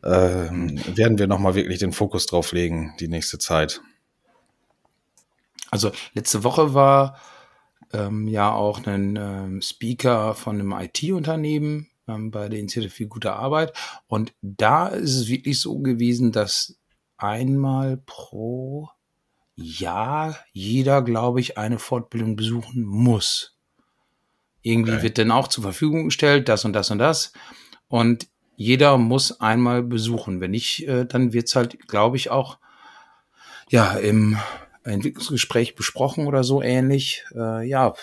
[0.04, 3.82] Ähm, werden wir nochmal wirklich den Fokus drauf legen, die nächste Zeit.
[5.70, 7.18] Also letzte Woche war
[7.92, 13.32] ähm, ja auch ein ähm, Speaker von einem IT-Unternehmen ähm, bei der Initiative für gute
[13.32, 13.72] Arbeit.
[14.06, 16.76] Und da ist es wirklich so gewesen, dass
[17.16, 18.88] einmal pro
[19.56, 23.56] Jahr jeder, glaube ich, eine Fortbildung besuchen muss.
[24.62, 25.02] Irgendwie okay.
[25.02, 27.32] wird dann auch zur Verfügung gestellt, das und das und das.
[27.88, 30.40] Und jeder muss einmal besuchen.
[30.40, 32.58] Wenn nicht, äh, dann wird's halt, glaube ich, auch
[33.70, 34.36] ja im
[34.84, 37.24] Entwicklungsgespräch besprochen oder so ähnlich.
[37.34, 37.94] Äh, ja,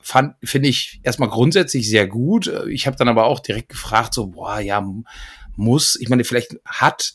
[0.00, 2.52] fand finde ich erstmal grundsätzlich sehr gut.
[2.68, 4.84] Ich habe dann aber auch direkt gefragt, so boah, ja
[5.56, 5.96] muss.
[6.00, 7.14] Ich meine, vielleicht hat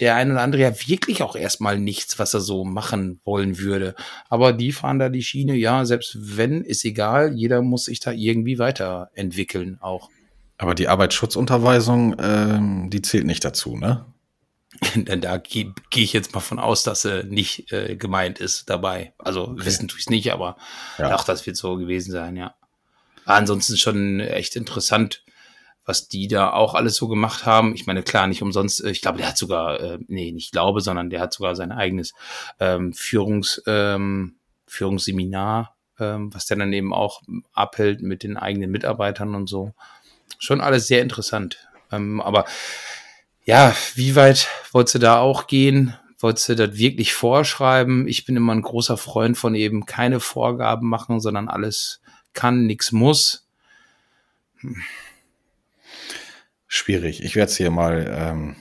[0.00, 3.94] der eine oder andere ja wirklich auch erstmal nichts, was er so machen wollen würde.
[4.28, 8.10] Aber die fahren da die Schiene, ja, selbst wenn, ist egal, jeder muss sich da
[8.10, 10.08] irgendwie weiterentwickeln auch.
[10.56, 14.06] Aber die Arbeitsschutzunterweisung, ähm, die zählt nicht dazu, ne?
[14.94, 18.70] Denn da gehe geh ich jetzt mal von aus, dass sie nicht äh, gemeint ist
[18.70, 19.12] dabei.
[19.18, 19.66] Also okay.
[19.66, 20.56] wissen tue ich es nicht, aber
[20.98, 21.14] ja.
[21.14, 22.54] auch das wird so gewesen sein, ja.
[23.24, 25.24] ansonsten schon echt interessant,
[25.84, 27.74] was die da auch alles so gemacht haben.
[27.74, 30.80] Ich meine, klar, nicht umsonst, äh, ich glaube, der hat sogar, äh, nee, nicht glaube,
[30.80, 32.12] sondern der hat sogar sein eigenes
[32.60, 39.34] ähm, Führungs, ähm, Führungsseminar, ähm, was der dann eben auch abhält mit den eigenen Mitarbeitern
[39.34, 39.74] und so.
[40.38, 41.68] Schon alles sehr interessant.
[41.90, 42.46] Ähm, aber
[43.44, 45.94] ja, wie weit wolltest du da auch gehen?
[46.18, 48.06] Wolltest du das wirklich vorschreiben?
[48.06, 52.00] Ich bin immer ein großer Freund von eben keine Vorgaben machen, sondern alles
[52.32, 53.48] kann, nichts muss.
[54.60, 54.82] Hm.
[56.68, 57.22] Schwierig.
[57.22, 58.56] Ich werde es hier mal ähm,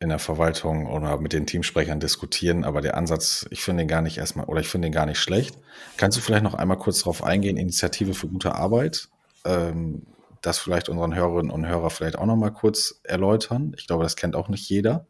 [0.00, 4.02] in der Verwaltung oder mit den Teamsprechern diskutieren, aber der Ansatz, ich finde den gar
[4.02, 5.56] nicht erstmal, oder ich finde den gar nicht schlecht.
[5.96, 9.08] Kannst du vielleicht noch einmal kurz darauf eingehen, Initiative für gute Arbeit?
[9.44, 10.02] Ähm,
[10.46, 13.74] das vielleicht unseren Hörerinnen und Hörer vielleicht auch noch mal kurz erläutern.
[13.78, 15.06] Ich glaube, das kennt auch nicht jeder.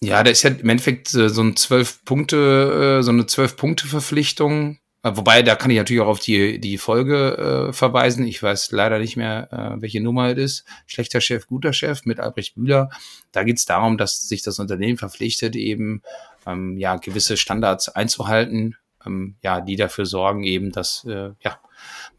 [0.00, 3.86] Ja, da ist ja im Endeffekt so ein zwölf Punkte, äh, so eine zwölf Punkte
[3.86, 4.78] Verpflichtung.
[5.02, 8.26] Äh, wobei, da kann ich natürlich auch auf die, die Folge äh, verweisen.
[8.26, 10.64] Ich weiß leider nicht mehr, äh, welche Nummer es ist.
[10.86, 12.90] Schlechter Chef, guter Chef mit Albrecht Bühler.
[13.32, 16.02] Da geht es darum, dass sich das Unternehmen verpflichtet, eben
[16.46, 21.58] ähm, ja gewisse Standards einzuhalten, ähm, ja, die dafür sorgen, eben, dass äh, ja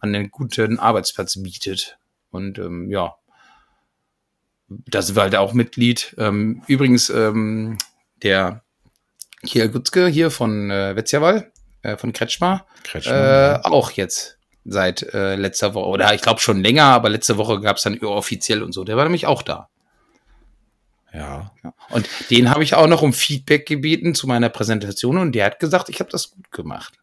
[0.02, 1.98] man einen guten Arbeitsplatz bietet.
[2.32, 3.16] Und ähm, ja,
[4.70, 6.16] da sind wir halt auch Mitglied.
[6.18, 7.78] Ähm, übrigens, ähm,
[8.22, 8.64] der
[9.46, 11.52] Kiel Gutzke hier von äh, Wetzjawal,
[11.84, 16.62] äh, von Kretschmer, Kretschmer äh, auch jetzt seit äh, letzter Woche, oder ich glaube schon
[16.62, 18.84] länger, aber letzte Woche gab es dann offiziell und so.
[18.84, 19.70] Der war nämlich auch da.
[21.14, 21.52] Ja.
[21.64, 21.74] ja.
[21.90, 25.60] Und den habe ich auch noch um Feedback gebeten zu meiner Präsentation und der hat
[25.60, 26.94] gesagt, ich habe das gut gemacht.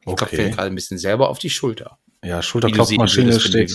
[0.00, 0.26] Ich okay.
[0.26, 1.98] klopfe gerade ein bisschen selber auf die Schulter.
[2.24, 3.72] Ja, Schulterklopfmaschine steht,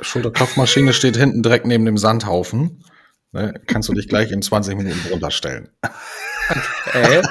[0.00, 2.84] Schulterklopfmaschine steht hinten direkt neben dem Sandhaufen.
[3.32, 5.68] Ne, kannst du dich gleich in 20 Minuten runterstellen.
[6.86, 7.22] Okay.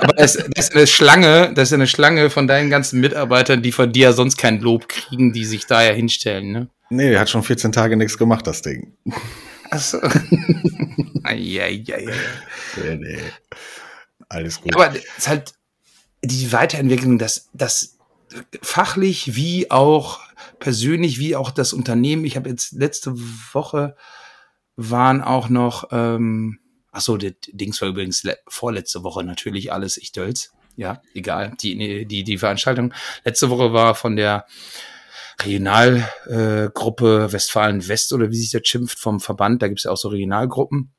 [0.00, 3.72] aber das, das, ist eine Schlange, das ist eine Schlange von deinen ganzen Mitarbeitern, die
[3.72, 6.68] von dir sonst kein Lob kriegen, die sich daher hinstellen, ne?
[6.90, 8.96] Nee, der hat schon 14 Tage nichts gemacht, das Ding.
[9.70, 10.00] Achso.
[11.24, 11.98] ja, ja, ja.
[12.76, 13.18] Nee, nee.
[14.28, 14.74] Alles gut.
[14.74, 15.54] Aber es ist halt,
[16.22, 17.98] die Weiterentwicklung, dass das
[18.62, 20.20] fachlich wie auch
[20.58, 22.24] persönlich, wie auch das Unternehmen.
[22.24, 23.14] Ich habe jetzt letzte
[23.52, 23.96] Woche
[24.76, 26.60] waren auch noch, ähm,
[26.92, 30.52] ach so, das Dings war übrigens vorletzte Woche natürlich alles, ich dölz.
[30.76, 32.94] Ja, egal, die, die, die Veranstaltung.
[33.24, 34.46] Letzte Woche war von der
[35.44, 39.90] Regionalgruppe äh, Westfalen West oder wie sich das schimpft vom Verband, da gibt es ja
[39.90, 40.92] auch so Regionalgruppen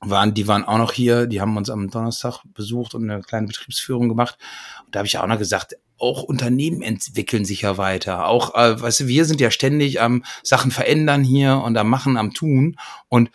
[0.00, 3.46] waren, die waren auch noch hier, die haben uns am Donnerstag besucht und eine kleine
[3.46, 4.38] Betriebsführung gemacht.
[4.86, 8.26] Und da habe ich auch noch gesagt, auch Unternehmen entwickeln sich ja weiter.
[8.26, 12.16] Auch, äh, weißt du, wir sind ja ständig am Sachen verändern hier und am Machen,
[12.16, 12.76] am Tun.
[13.08, 13.30] Und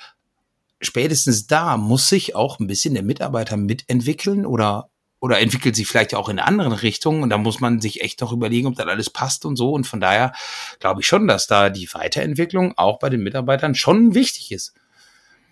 [0.80, 4.90] spätestens da muss sich auch ein bisschen der Mitarbeiter mitentwickeln oder
[5.24, 8.20] oder entwickelt sich vielleicht auch in eine andere Richtung und da muss man sich echt
[8.20, 9.72] noch überlegen, ob das alles passt und so.
[9.72, 10.34] Und von daher
[10.82, 14.74] glaube ich schon, dass da die Weiterentwicklung auch bei den Mitarbeitern schon wichtig ist.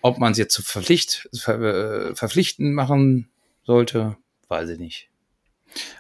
[0.01, 3.29] Ob man es jetzt zu Verpflicht, ver, äh, verpflichten machen
[3.63, 4.17] sollte,
[4.49, 5.09] weiß ich nicht.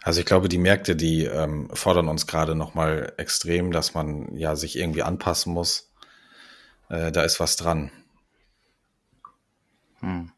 [0.03, 4.57] Also ich glaube, die Märkte, die ähm, fordern uns gerade nochmal extrem, dass man ja
[4.57, 5.93] sich irgendwie anpassen muss.
[6.89, 7.89] Äh, da ist was dran.
[10.01, 10.33] Hm.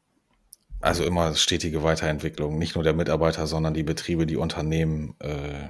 [0.83, 5.69] Also immer stetige Weiterentwicklung, nicht nur der Mitarbeiter, sondern die Betriebe, die Unternehmen, äh,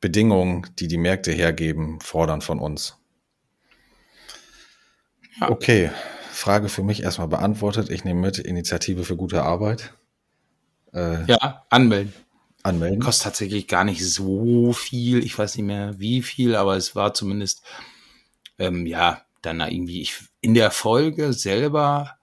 [0.00, 2.96] Bedingungen, die die Märkte hergeben, fordern von uns.
[5.40, 5.50] Ja.
[5.50, 5.92] Okay,
[6.32, 7.90] Frage für mich erstmal beantwortet.
[7.90, 9.94] Ich nehme mit Initiative für gute Arbeit.
[10.92, 12.12] Äh, ja, anmelden.
[12.64, 12.98] Anmelden.
[12.98, 15.24] Kostet tatsächlich gar nicht so viel.
[15.24, 17.62] Ich weiß nicht mehr wie viel, aber es war zumindest,
[18.58, 22.16] ähm, ja, dann irgendwie ich, in der Folge selber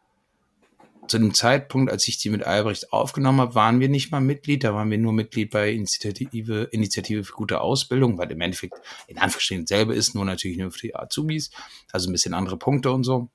[1.10, 4.64] zu dem Zeitpunkt, als ich die mit Albrecht aufgenommen habe, waren wir nicht mal Mitglied.
[4.64, 8.76] Da waren wir nur Mitglied bei Initiative, Initiative für gute Ausbildung, weil im Endeffekt
[9.08, 11.52] in Anführungsstrichen selber ist, nur natürlich nur für die Azubis.
[11.92, 13.30] Also ein bisschen andere Punkte und so.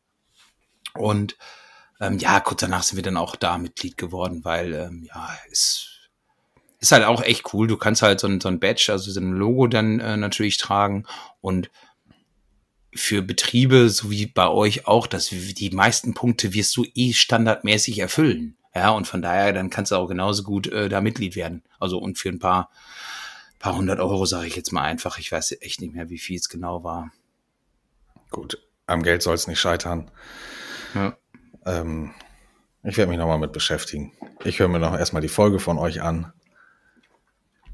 [0.94, 1.37] Und
[2.00, 6.08] ähm, ja, kurz danach sind wir dann auch da Mitglied geworden, weil ähm, ja, es
[6.80, 7.66] ist halt auch echt cool.
[7.66, 10.58] Du kannst halt so ein, so ein Badge, also so ein Logo dann äh, natürlich
[10.58, 11.06] tragen
[11.40, 11.70] und
[12.94, 17.98] für Betriebe, so wie bei euch auch, dass die meisten Punkte wirst du eh standardmäßig
[17.98, 18.57] erfüllen.
[18.74, 21.62] Ja, und von daher, dann kannst du auch genauso gut äh, da Mitglied werden.
[21.78, 22.70] Also und für ein paar,
[23.59, 25.18] paar hundert Euro sage ich jetzt mal einfach.
[25.18, 27.12] Ich weiß echt nicht mehr, wie viel es genau war.
[28.30, 30.11] Gut, am Geld soll es nicht scheitern.
[30.94, 31.16] Ja.
[31.64, 32.12] Ähm,
[32.83, 34.12] ich werde mich nochmal mit beschäftigen.
[34.44, 36.33] Ich höre mir noch erstmal die Folge von euch an.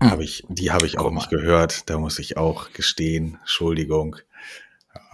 [0.02, 0.10] Hm.
[0.10, 1.88] Hab ich, die habe ich auch nicht gehört.
[1.88, 3.38] Da muss ich auch gestehen.
[3.40, 4.16] Entschuldigung.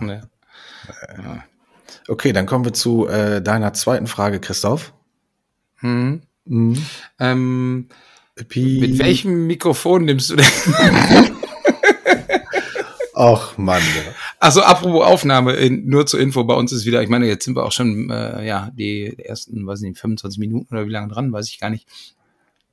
[0.00, 0.08] Ja.
[0.08, 1.44] Ja.
[2.08, 4.92] Okay, dann kommen wir zu äh, deiner zweiten Frage, Christoph.
[5.76, 6.22] Hm.
[6.44, 6.86] Mhm.
[7.18, 7.88] Ähm,
[8.36, 10.46] mit welchem Mikrofon nimmst du denn?
[13.14, 13.82] Ach Mann.
[14.38, 17.56] Also apropos Aufnahme, in, nur zur Info, bei uns ist wieder, ich meine, jetzt sind
[17.56, 21.32] wir auch schon, äh, ja, die ersten, weiß nicht, 25 Minuten oder wie lange dran,
[21.32, 21.88] weiß ich gar nicht.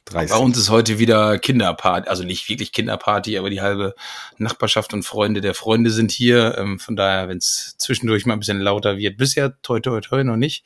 [0.06, 0.36] 30.
[0.36, 3.96] Bei uns ist heute wieder Kinderparty, also nicht wirklich Kinderparty, aber die halbe
[4.38, 6.58] Nachbarschaft und Freunde der Freunde sind hier.
[6.58, 10.24] Ähm, von daher, wenn es zwischendurch mal ein bisschen lauter wird, bisher toi toi toi
[10.24, 10.66] noch nicht.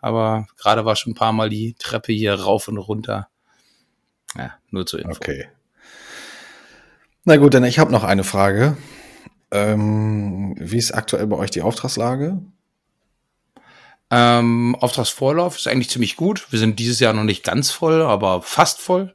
[0.00, 3.28] Aber gerade war schon ein paar Mal die Treppe hier rauf und runter.
[4.36, 5.16] Ja, nur zur Info.
[5.16, 5.48] Okay.
[7.24, 8.76] Na gut, dann ich habe noch eine Frage.
[9.50, 12.40] Ähm, wie ist aktuell bei euch die Auftragslage?
[14.10, 16.46] Ähm, Auftragsvorlauf ist eigentlich ziemlich gut.
[16.50, 19.14] Wir sind dieses Jahr noch nicht ganz voll, aber fast voll.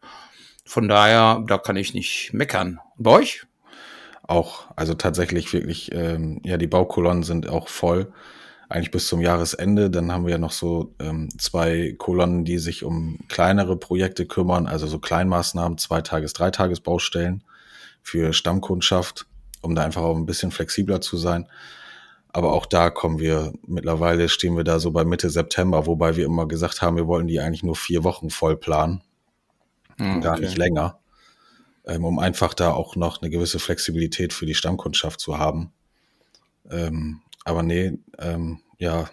[0.66, 2.80] Von daher, da kann ich nicht meckern.
[2.98, 3.44] Bei euch?
[4.24, 8.12] Auch, also tatsächlich wirklich, ähm, ja, die Baukolonnen sind auch voll.
[8.70, 9.90] Eigentlich bis zum Jahresende.
[9.90, 14.68] Dann haben wir ja noch so ähm, zwei Kolonnen, die sich um kleinere Projekte kümmern,
[14.68, 17.44] also so Kleinmaßnahmen, Zweitages-, Dreitages-Baustellen
[18.02, 19.26] für Stammkundschaft,
[19.62, 21.48] um da einfach auch ein bisschen flexibler zu sein.
[22.34, 26.26] Aber auch da kommen wir, mittlerweile stehen wir da so bei Mitte September, wobei wir
[26.26, 29.02] immer gesagt haben, wir wollten die eigentlich nur vier Wochen voll planen.
[30.00, 30.22] Okay.
[30.22, 31.00] Gar nicht länger.
[31.86, 35.74] Ähm, um einfach da auch noch eine gewisse Flexibilität für die Stammkundschaft zu haben.
[36.70, 39.10] Ähm, aber nee, ähm, ja,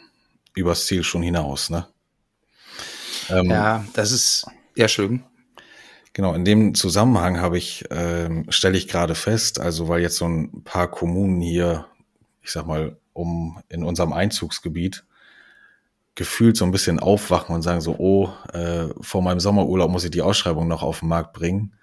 [0.54, 1.87] übers Ziel schon hinaus, ne?
[3.31, 5.24] Ähm, ja, das ist ja schön.
[6.12, 10.26] Genau, in dem Zusammenhang habe ich, ähm, stelle ich gerade fest, also weil jetzt so
[10.26, 11.87] ein paar Kommunen hier,
[12.42, 15.04] ich sag mal, um in unserem Einzugsgebiet
[16.14, 20.11] gefühlt so ein bisschen aufwachen und sagen so, oh, äh, vor meinem Sommerurlaub muss ich
[20.11, 21.74] die Ausschreibung noch auf den Markt bringen.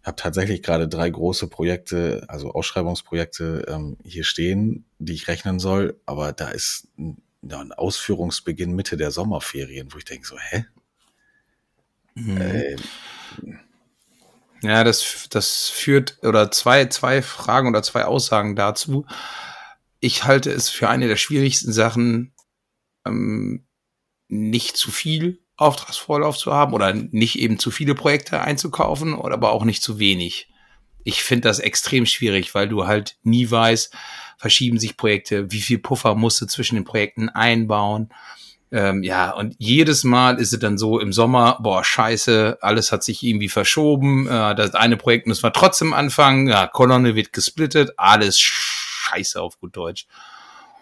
[0.00, 5.58] Ich habe tatsächlich gerade drei große Projekte, also Ausschreibungsprojekte ähm, hier stehen, die ich rechnen
[5.58, 10.36] soll, aber da ist ein, ja, ein Ausführungsbeginn Mitte der Sommerferien, wo ich denke so,
[10.38, 10.66] hä?
[12.14, 12.40] Mhm.
[12.40, 12.76] Äh,
[14.62, 19.06] ja, das, das führt, oder zwei, zwei Fragen oder zwei Aussagen dazu
[20.04, 22.34] ich halte es für eine der schwierigsten Sachen,
[23.06, 23.66] ähm,
[24.28, 29.52] nicht zu viel Auftragsvorlauf zu haben oder nicht eben zu viele Projekte einzukaufen oder aber
[29.52, 30.48] auch nicht zu wenig.
[31.04, 33.94] Ich finde das extrem schwierig, weil du halt nie weißt,
[34.36, 38.10] verschieben sich Projekte, wie viel Puffer musst du zwischen den Projekten einbauen.
[38.72, 43.04] Ähm, ja, und jedes Mal ist es dann so im Sommer, boah, scheiße, alles hat
[43.04, 44.26] sich irgendwie verschoben.
[44.26, 46.48] Äh, das eine Projekt müssen wir trotzdem anfangen.
[46.48, 48.38] Ja, Kolonne wird gesplittet, alles
[49.04, 50.06] scheiße auf gut Deutsch.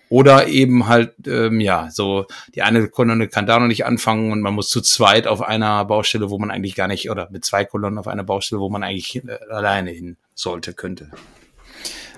[0.09, 4.43] Oder eben halt, ähm, ja, so die eine Kolonne kann da noch nicht anfangen und
[4.43, 7.65] man muss zu zweit auf einer Baustelle, wo man eigentlich gar nicht, oder mit zwei
[7.65, 11.11] Kolonnen auf einer Baustelle, wo man eigentlich äh, alleine hin sollte, könnte.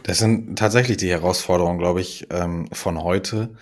[0.03, 3.55] Das sind tatsächlich die Herausforderungen, glaube ich, ähm, von heute,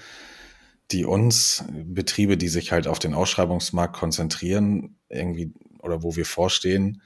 [0.92, 7.02] die uns Betriebe, die sich halt auf den Ausschreibungsmarkt konzentrieren, irgendwie oder wo wir vorstehen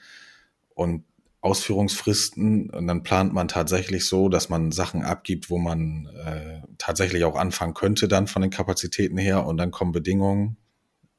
[0.75, 1.03] und
[1.47, 2.71] Ausführungsfristen.
[2.71, 7.37] Und dann plant man tatsächlich so, dass man Sachen abgibt, wo man äh, tatsächlich auch
[7.37, 9.47] anfangen könnte dann von den Kapazitäten her.
[9.47, 10.57] Und dann kommen Bedingungen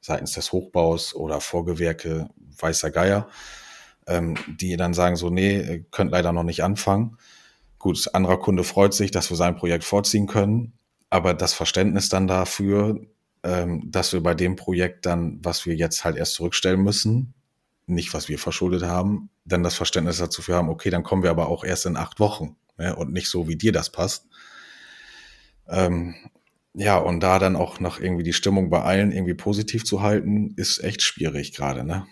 [0.00, 2.28] seitens des Hochbaus oder Vorgewerke,
[2.60, 3.28] weißer Geier,
[4.06, 7.16] ähm, die dann sagen so, nee, könnt leider noch nicht anfangen.
[7.78, 10.74] Gut, anderer Kunde freut sich, dass wir sein Projekt vorziehen können,
[11.10, 13.00] aber das Verständnis dann dafür,
[13.44, 17.34] ähm, dass wir bei dem Projekt dann, was wir jetzt halt erst zurückstellen müssen,
[17.88, 21.30] nicht was wir verschuldet haben, dann das Verständnis dazu für haben, okay, dann kommen wir
[21.30, 24.26] aber auch erst in acht Wochen ne, und nicht so, wie dir das passt.
[25.68, 26.14] Ähm,
[26.74, 30.54] ja, und da dann auch noch irgendwie die Stimmung bei allen irgendwie positiv zu halten,
[30.56, 32.06] ist echt schwierig gerade, ne?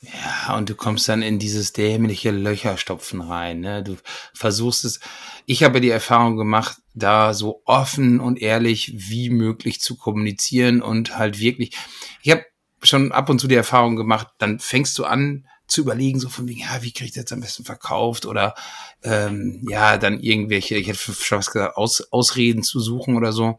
[0.00, 3.58] Ja, und du kommst dann in dieses dämliche Löcherstopfen rein.
[3.60, 3.82] Ne?
[3.82, 3.96] Du
[4.32, 5.00] versuchst es.
[5.44, 11.18] Ich habe die Erfahrung gemacht, da so offen und ehrlich wie möglich zu kommunizieren und
[11.18, 11.76] halt wirklich.
[12.22, 12.44] Ich habe
[12.82, 16.48] schon ab und zu die Erfahrung gemacht, dann fängst du an zu überlegen, so von
[16.48, 18.54] wegen, ja, wie kriege ich das jetzt am besten verkauft oder
[19.02, 23.58] ähm, ja, dann irgendwelche, ich hätte schon was gesagt, Aus, Ausreden zu suchen oder so.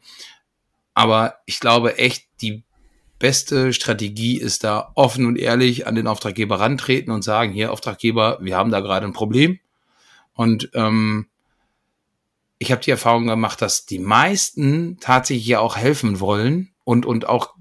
[0.95, 2.63] Aber ich glaube echt, die
[3.19, 8.39] beste Strategie ist da offen und ehrlich an den Auftraggeber rantreten und sagen, hier Auftraggeber,
[8.41, 9.59] wir haben da gerade ein Problem.
[10.33, 11.27] Und ähm,
[12.57, 17.27] ich habe die Erfahrung gemacht, dass die meisten tatsächlich ja auch helfen wollen und, und
[17.27, 17.53] auch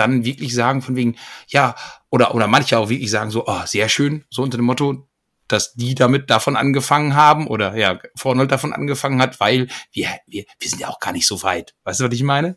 [0.00, 1.16] dann wirklich sagen von wegen,
[1.48, 1.76] ja,
[2.10, 5.06] oder, oder manche auch wirklich sagen so, oh, sehr schön, so unter dem Motto,
[5.46, 10.44] dass die damit davon angefangen haben oder ja, Vornold davon angefangen hat, weil wir, wir,
[10.58, 11.74] wir sind ja auch gar nicht so weit.
[11.84, 12.56] Weißt du, was ich meine?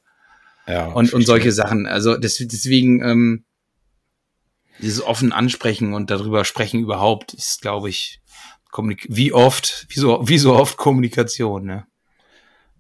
[0.68, 0.88] Ja.
[0.88, 1.86] Und, und solche Sachen.
[1.86, 3.46] Also das, deswegen, ähm,
[4.80, 8.22] dieses offen ansprechen und darüber sprechen überhaupt ist, glaube ich,
[9.08, 11.86] wie oft, wie so, wie so oft Kommunikation, ne?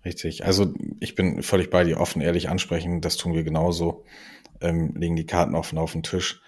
[0.05, 0.43] Richtig.
[0.43, 2.99] Also ich bin völlig bei dir offen, ehrlich ansprechen.
[2.99, 4.03] Das tun wir genauso.
[4.61, 6.41] Ähm, legen die Karten offen auf den Tisch.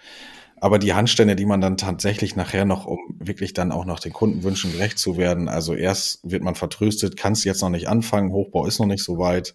[0.58, 4.12] Aber die Handstände, die man dann tatsächlich nachher noch, um wirklich dann auch noch den
[4.12, 8.66] Kundenwünschen gerecht zu werden, also erst wird man vertröstet, kannst jetzt noch nicht anfangen, Hochbau
[8.66, 9.54] ist noch nicht so weit.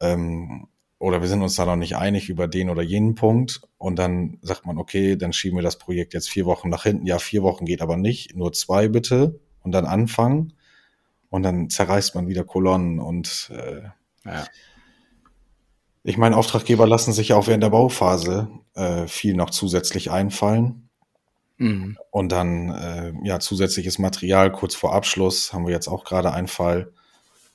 [0.00, 0.68] Ähm,
[1.02, 3.62] oder wir sind uns da noch nicht einig über den oder jenen Punkt.
[3.76, 7.06] Und dann sagt man, okay, dann schieben wir das Projekt jetzt vier Wochen nach hinten.
[7.06, 9.40] Ja, vier Wochen geht aber nicht, nur zwei bitte.
[9.62, 10.52] Und dann anfangen.
[11.28, 13.82] Und dann zerreißt man wieder Kolonnen und äh,
[14.24, 14.44] ja.
[16.04, 20.88] Ich meine, Auftraggeber lassen sich ja auch während der Bauphase äh, viel noch zusätzlich einfallen.
[21.58, 21.96] Mhm.
[22.10, 26.48] Und dann äh, ja zusätzliches Material kurz vor Abschluss haben wir jetzt auch gerade einen
[26.48, 26.92] Fall.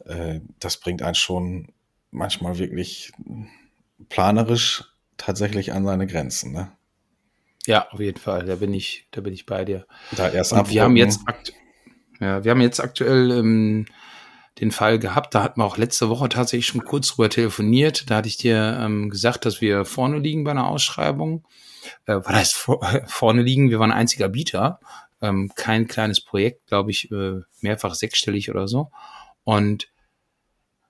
[0.05, 1.73] Äh, das bringt einen schon
[2.11, 3.11] manchmal wirklich
[4.09, 4.85] planerisch
[5.17, 6.53] tatsächlich an seine Grenzen.
[6.53, 6.71] Ne?
[7.65, 8.45] Ja, auf jeden Fall.
[8.45, 9.85] Da bin ich, da bin ich bei dir.
[10.15, 11.19] Da erst Und wir haben jetzt
[12.19, 13.85] ja, wir haben jetzt aktuell ähm,
[14.59, 15.35] den Fall gehabt.
[15.35, 18.09] Da hatten wir auch letzte Woche tatsächlich schon kurz drüber telefoniert.
[18.09, 21.45] Da hatte ich dir ähm, gesagt, dass wir vorne liegen bei einer Ausschreibung.
[22.05, 23.69] Äh, was heißt vor, vorne liegen?
[23.69, 24.79] Wir waren einziger Bieter.
[25.21, 28.91] Ähm, kein kleines Projekt, glaube ich, äh, mehrfach sechsstellig oder so.
[29.43, 29.87] Und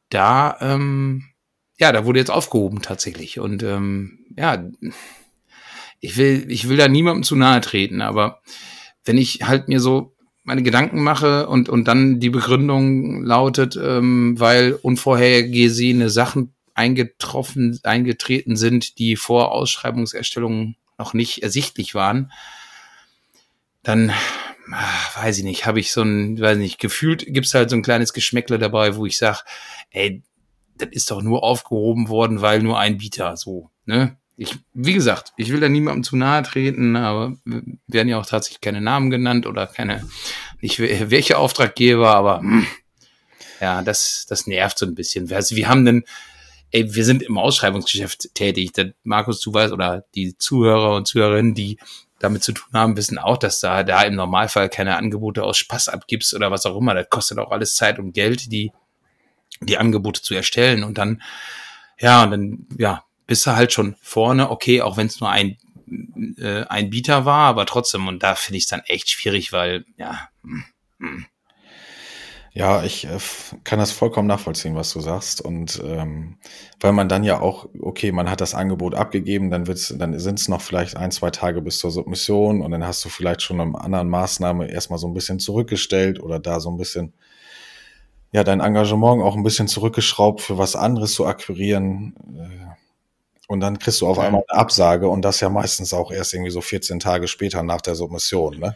[0.09, 1.25] da, ähm,
[1.79, 3.39] ja, da wurde jetzt aufgehoben tatsächlich.
[3.39, 4.63] Und ähm, ja,
[5.99, 8.41] ich will, ich will da niemandem zu nahe treten, aber
[9.05, 10.16] wenn ich halt mir so
[10.47, 18.55] meine Gedanken mache und, und dann die Begründung lautet, ähm, weil unvorhergesehene Sachen eingetroffen, eingetreten
[18.55, 22.31] sind, die vor Ausschreibungserstellung noch nicht ersichtlich waren,
[23.83, 24.13] dann
[24.71, 27.83] ach, weiß ich nicht, habe ich so ein, weiß nicht, gefühlt gibt's halt so ein
[27.83, 29.43] kleines Geschmäckle dabei, wo ich sag,
[29.89, 30.23] ey,
[30.77, 34.15] das ist doch nur aufgehoben worden, weil nur ein Bieter so, ne?
[34.37, 37.35] Ich, wie gesagt, ich will da niemandem zu nahe treten, aber
[37.87, 40.07] werden ja auch tatsächlich keine Namen genannt oder keine,
[40.61, 42.67] nicht welche Auftraggeber, aber hm,
[43.59, 45.31] ja, das, das nervt so ein bisschen.
[45.33, 46.03] Also wir haben denn,
[46.71, 48.73] ey, wir sind im Ausschreibungsgeschäft tätig.
[48.73, 51.79] Der Markus, du weißt, oder die Zuhörer und Zuhörerinnen, die
[52.19, 55.89] damit zu tun haben, wissen auch, dass da, da im Normalfall keine Angebote aus Spaß
[55.89, 56.93] abgibst oder was auch immer.
[56.93, 58.71] Das kostet auch alles Zeit und Geld, die,
[59.61, 61.23] die Angebote zu erstellen und dann,
[61.99, 65.57] ja, und dann, ja, bist du halt schon vorne, okay, auch wenn es nur ein,
[66.37, 69.85] äh, ein Bieter war, aber trotzdem, und da finde ich es dann echt schwierig, weil,
[69.97, 70.29] ja.
[70.41, 70.63] Mh,
[70.99, 71.25] hm, hm.
[72.57, 73.19] Ja, ich äh,
[73.65, 75.41] kann das vollkommen nachvollziehen, was du sagst.
[75.41, 76.37] Und ähm,
[76.79, 80.39] weil man dann ja auch, okay, man hat das Angebot abgegeben, dann wird's, dann sind
[80.39, 83.61] es noch vielleicht ein, zwei Tage bis zur Submission und dann hast du vielleicht schon
[83.61, 87.13] eine anderen Maßnahme erstmal so ein bisschen zurückgestellt oder da so ein bisschen
[88.31, 92.15] ja dein Engagement auch ein bisschen zurückgeschraubt für was anderes zu akquirieren.
[92.35, 92.76] Äh,
[93.47, 96.51] und dann kriegst du auf einmal eine Absage und das ja meistens auch erst irgendwie
[96.51, 98.75] so 14 Tage später nach der Submission, ne?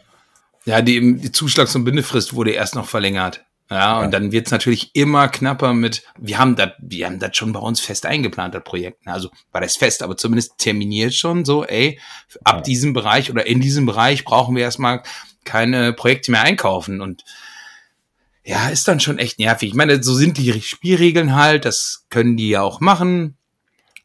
[0.64, 3.44] Ja, die, die Zuschlags- und Bindefrist wurde erst noch verlängert.
[3.70, 4.00] Ja, ja.
[4.04, 7.60] und dann wird's natürlich immer knapper mit, wir haben das, wir haben das schon bei
[7.60, 9.06] uns fest eingeplant, das Projekt.
[9.06, 9.12] Ne?
[9.12, 11.98] Also war das fest, aber zumindest terminiert schon so, ey,
[12.44, 12.60] ab ja.
[12.62, 15.02] diesem Bereich oder in diesem Bereich brauchen wir erstmal
[15.44, 17.00] keine Projekte mehr einkaufen.
[17.00, 17.24] Und
[18.44, 19.70] ja, ist dann schon echt nervig.
[19.70, 23.38] Ich meine, so sind die Spielregeln halt, das können die ja auch machen.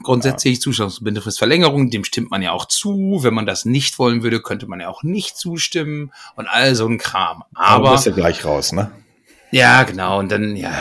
[0.03, 0.61] Grundsätzlich ja.
[0.61, 3.19] Zustandsbindefristverlängerung, dem stimmt man ja auch zu.
[3.21, 6.87] Wenn man das nicht wollen würde, könnte man ja auch nicht zustimmen und all so
[6.87, 7.43] ein Kram.
[7.55, 8.91] Aber, Aber bist ja gleich raus, ne?
[9.51, 10.19] Ja, genau.
[10.19, 10.73] Und dann, ja,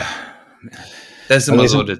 [1.27, 1.93] das ist immer also, so.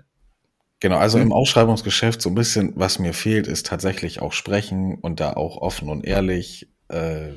[0.79, 5.19] Genau, also im Ausschreibungsgeschäft so ein bisschen, was mir fehlt, ist tatsächlich auch sprechen und
[5.19, 7.29] da auch offen und ehrlich äh,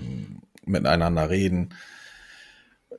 [0.67, 1.75] miteinander reden.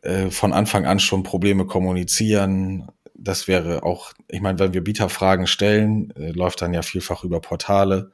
[0.02, 2.88] Äh, von Anfang an schon Probleme kommunizieren,
[3.24, 7.40] das wäre auch, ich meine, wenn wir Bieterfragen stellen, äh, läuft dann ja vielfach über
[7.40, 8.12] Portale.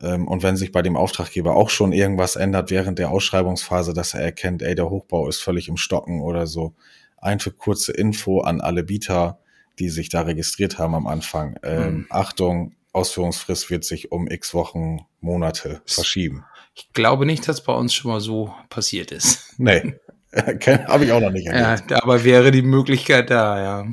[0.00, 4.14] Ähm, und wenn sich bei dem Auftraggeber auch schon irgendwas ändert während der Ausschreibungsphase, dass
[4.14, 6.74] er erkennt, ey, der Hochbau ist völlig im Stocken oder so,
[7.18, 9.38] einfach kurze Info an alle Bieter,
[9.78, 11.58] die sich da registriert haben am Anfang.
[11.62, 12.06] Ähm, mhm.
[12.10, 16.44] Achtung, Ausführungsfrist wird sich um x Wochen, Monate verschieben.
[16.74, 19.54] Ich glaube nicht, dass bei uns schon mal so passiert ist.
[19.58, 19.94] Nee,
[20.34, 21.90] habe ich auch noch nicht erlebt.
[21.90, 23.86] Ja, aber wäre die Möglichkeit da, ja.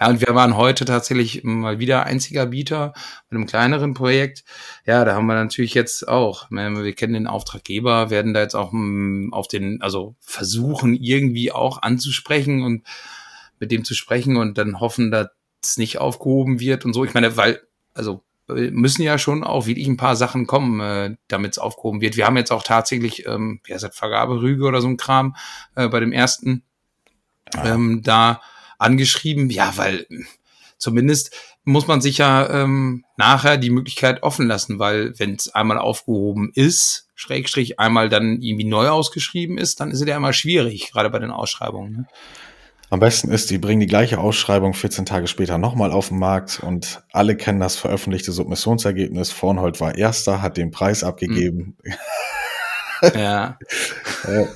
[0.00, 2.92] Ja, und wir waren heute tatsächlich mal wieder einziger Bieter
[3.28, 4.44] mit einem kleineren Projekt.
[4.86, 8.72] Ja, da haben wir natürlich jetzt auch, wir kennen den Auftraggeber, werden da jetzt auch
[8.72, 12.84] hm, auf den, also versuchen irgendwie auch anzusprechen und
[13.58, 15.28] mit dem zu sprechen und dann hoffen, dass
[15.62, 17.04] es nicht aufgehoben wird und so.
[17.04, 17.60] Ich meine, weil,
[17.94, 22.16] also müssen ja schon auch wirklich ein paar Sachen kommen, äh, damit es aufgehoben wird.
[22.16, 25.34] Wir haben jetzt auch tatsächlich, ähm, wie heißt das, Vergaberüge oder so ein Kram
[25.74, 26.62] äh, bei dem ersten.
[27.64, 28.40] Ähm, da
[28.78, 30.06] angeschrieben, ja, weil
[30.78, 35.78] zumindest muss man sich ja ähm, nachher die Möglichkeit offen lassen, weil wenn es einmal
[35.78, 40.90] aufgehoben ist, Schrägstrich einmal dann irgendwie neu ausgeschrieben ist, dann ist es ja immer schwierig,
[40.92, 41.92] gerade bei den Ausschreibungen.
[41.92, 42.06] Ne?
[42.90, 46.60] Am besten ist, die bringen die gleiche Ausschreibung 14 Tage später nochmal auf den Markt
[46.60, 49.32] und alle kennen das veröffentlichte Submissionsergebnis.
[49.32, 51.76] Vornhold war erster, hat den Preis abgegeben.
[51.82, 53.10] Hm.
[53.14, 53.58] Ja.
[54.28, 54.46] äh,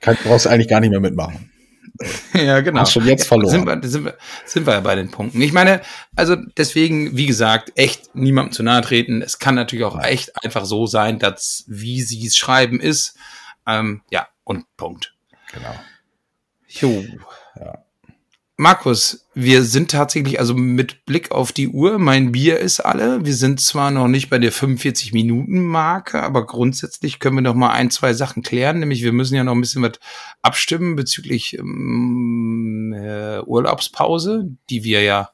[0.00, 1.50] kann, brauchst eigentlich gar nicht mehr mitmachen.
[2.34, 2.80] Ja, genau.
[2.80, 3.50] Hast schon jetzt verloren.
[3.50, 5.40] Sind wir, sind, wir, sind wir ja bei den Punkten.
[5.40, 5.80] Ich meine,
[6.14, 9.22] also deswegen, wie gesagt, echt niemandem zu nahe treten.
[9.22, 13.16] Es kann natürlich auch echt einfach so sein, dass wie sie es schreiben ist.
[13.66, 15.14] Ähm, ja, und Punkt.
[15.52, 15.74] Genau.
[16.68, 17.04] Jo.
[17.56, 17.84] Ja.
[18.56, 23.24] Markus, wir sind tatsächlich, also mit Blick auf die Uhr, mein Bier ist alle.
[23.24, 27.92] Wir sind zwar noch nicht bei der 45-Minuten-Marke, aber grundsätzlich können wir noch mal ein,
[27.92, 28.80] zwei Sachen klären.
[28.80, 30.00] Nämlich, wir müssen ja noch ein bisschen was
[30.42, 35.30] abstimmen bezüglich ähm, äh, Urlaubspause, die wir ja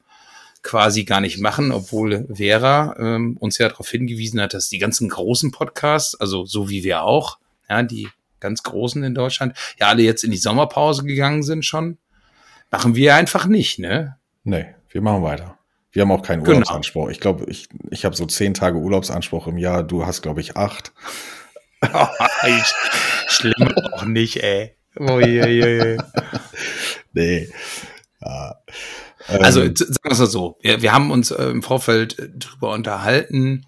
[0.61, 5.09] quasi gar nicht machen, obwohl Vera ähm, uns ja darauf hingewiesen hat, dass die ganzen
[5.09, 8.07] großen Podcasts, also so wie wir auch, ja, die
[8.39, 11.97] ganz großen in Deutschland, ja alle jetzt in die Sommerpause gegangen sind schon.
[12.75, 14.17] Machen wir einfach nicht, ne?
[14.43, 15.57] Nee, wir machen weiter.
[15.93, 16.57] Wir haben auch keinen Genau.
[16.57, 17.07] Urlaubsanspruch.
[17.09, 19.81] Ich glaube, ich, ich habe so zehn Tage Urlaubsanspruch im Jahr.
[19.81, 20.91] Du hast, glaube ich, acht.
[23.27, 24.75] Schlimm auch nicht, ey.
[24.99, 25.97] Uiuiui.
[27.13, 27.47] Nee.
[28.19, 28.55] Ja.
[29.29, 32.27] Also Ähm, sagen wir es mal so, wir, wir haben uns äh, im Vorfeld äh,
[32.29, 33.65] drüber unterhalten,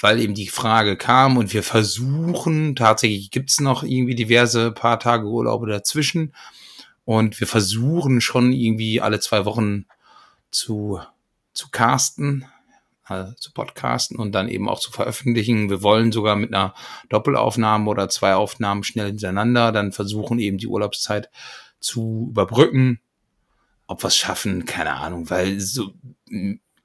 [0.00, 5.26] weil eben die Frage kam und wir versuchen, tatsächlich gibt's noch irgendwie diverse paar Tage
[5.26, 6.32] Urlaube dazwischen
[7.06, 9.86] und wir versuchen schon irgendwie alle zwei Wochen
[10.50, 11.00] zu,
[11.54, 12.44] zu casten,
[13.08, 15.70] äh, zu podcasten und dann eben auch zu veröffentlichen.
[15.70, 16.74] Wir wollen sogar mit einer
[17.08, 21.30] Doppelaufnahme oder zwei Aufnahmen schnell hintereinander dann versuchen, eben die Urlaubszeit
[21.80, 23.00] zu überbrücken
[23.86, 25.92] ob wir es schaffen, keine Ahnung, weil so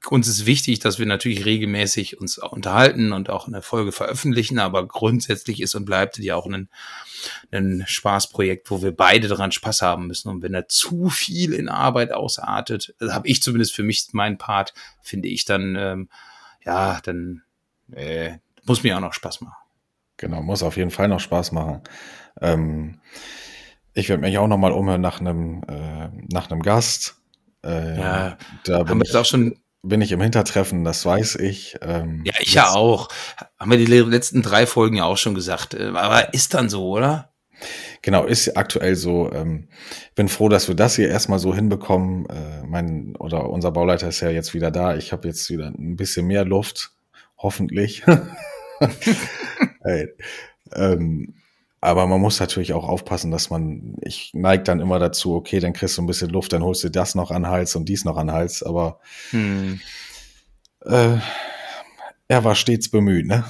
[0.08, 4.86] uns ist wichtig, dass wir natürlich regelmäßig uns unterhalten und auch eine Folge veröffentlichen, aber
[4.86, 6.68] grundsätzlich ist und bleibt ja auch ein,
[7.50, 10.28] ein Spaßprojekt, wo wir beide daran Spaß haben müssen.
[10.28, 14.38] Und wenn er zu viel in Arbeit ausartet, also habe ich zumindest für mich meinen
[14.38, 16.08] Part, finde ich dann, ähm,
[16.64, 17.42] ja, dann
[17.92, 19.56] äh, muss mir auch noch Spaß machen.
[20.16, 21.82] Genau, muss auf jeden Fall noch Spaß machen.
[22.40, 23.00] Ähm,
[23.94, 27.16] ich werde mich auch noch mal umhören nach einem äh, nach einem Gast.
[27.64, 31.36] Äh, Ja, da Haben wir ich, das auch schon bin ich im Hintertreffen, das weiß
[31.36, 31.76] ich.
[31.82, 33.08] Ähm, Ja, ich ja auch.
[33.58, 35.74] Haben wir die le- letzten drei Folgen ja auch schon gesagt.
[35.74, 37.30] Äh, Aber ist dann so, oder?
[38.02, 39.30] Genau, ist aktuell so.
[39.32, 39.68] Ähm,
[40.14, 42.26] bin froh, dass wir das hier erstmal so hinbekommen.
[42.26, 44.96] Äh, mein oder unser Bauleiter ist ja jetzt wieder da.
[44.96, 46.90] Ich habe jetzt wieder ein bisschen mehr Luft,
[47.38, 48.02] hoffentlich.
[49.84, 50.08] hey,
[50.74, 51.34] ähm,
[51.84, 55.72] aber man muss natürlich auch aufpassen, dass man, ich neige dann immer dazu, okay, dann
[55.72, 58.04] kriegst du ein bisschen Luft, dann holst du das noch an den Hals und dies
[58.04, 59.80] noch an den Hals, aber Hm.
[60.84, 61.16] äh,
[62.28, 63.44] er war stets bemüht, ne?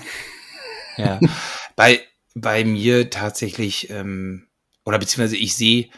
[0.97, 1.21] Ja.
[1.77, 2.01] bei,
[2.35, 4.47] bei mir tatsächlich, ähm,
[4.87, 5.91] oder beziehungsweise ich sehe,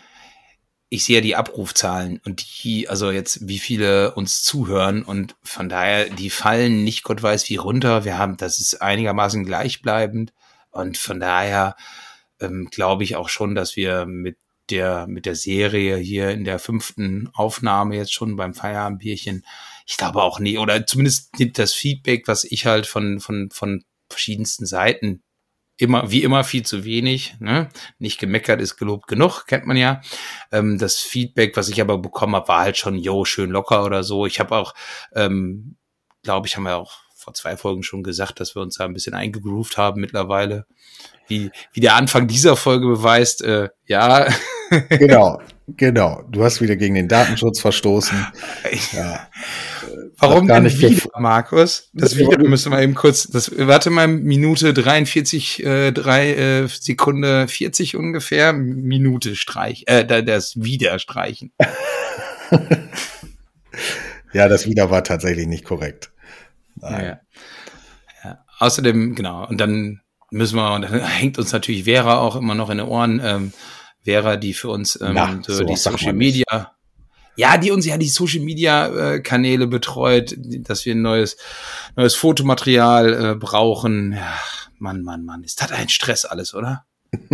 [0.89, 5.69] ich sehe ja die Abrufzahlen und die, also jetzt, wie viele uns zuhören und von
[5.69, 8.05] daher, die fallen nicht Gott weiß wie runter.
[8.05, 10.33] Wir haben, das ist einigermaßen gleichbleibend
[10.73, 11.77] und von daher
[12.45, 14.37] ähm, glaube ich auch schon, dass wir mit
[14.71, 19.45] der, mit der Serie hier in der fünften Aufnahme jetzt schon beim Feierabendbierchen,
[19.87, 23.85] ich glaube auch nie, oder zumindest nimmt das Feedback, was ich halt von, von, von
[24.09, 25.23] verschiedensten Seiten
[25.77, 27.69] immer, wie immer viel zu wenig, ne?
[27.99, 30.01] Nicht gemeckert ist gelobt genug, kennt man ja.
[30.53, 34.05] Ähm, das Feedback, was ich aber bekommen habe, war halt schon, yo, schön locker oder
[34.05, 34.27] so.
[34.27, 34.75] Ich habe auch,
[35.15, 35.77] ähm,
[36.23, 38.93] glaube ich, haben wir auch vor zwei Folgen schon gesagt, dass wir uns da ein
[38.93, 40.67] bisschen eingegroovt haben mittlerweile.
[41.29, 44.27] Wie, wie der Anfang dieser Folge beweist, äh, ja,
[44.89, 45.41] Genau,
[45.77, 46.23] genau.
[46.31, 48.27] Du hast wieder gegen den Datenschutz verstoßen.
[48.93, 49.29] Ja.
[50.19, 51.91] Warum gar denn nicht wieder, Markus?
[51.93, 57.47] Das Video müssen wir eben kurz, das, warte mal, Minute 43, äh, drei äh, Sekunde
[57.49, 61.53] 40 ungefähr, Minute streich, äh, da- das Wieder streichen.
[64.33, 66.11] Ja, das wieder war tatsächlich nicht korrekt.
[66.77, 67.05] Nein.
[67.05, 67.21] Ja.
[68.25, 68.45] Ja.
[68.59, 70.01] Außerdem, genau, und dann
[70.35, 73.53] müssen wir, und dann hängt uns natürlich Vera auch immer noch in den Ohren, ähm,
[74.05, 76.13] Vera, die für uns ähm, Na, so die Social.
[76.13, 76.45] Media,
[77.37, 81.37] ja, die uns ja die Social Media äh, Kanäle betreut, dass wir ein neues,
[81.97, 84.13] neues Fotomaterial äh, brauchen.
[84.13, 84.35] Ja,
[84.79, 86.85] Mann, Mann, Mann, ist das ein Stress alles, oder?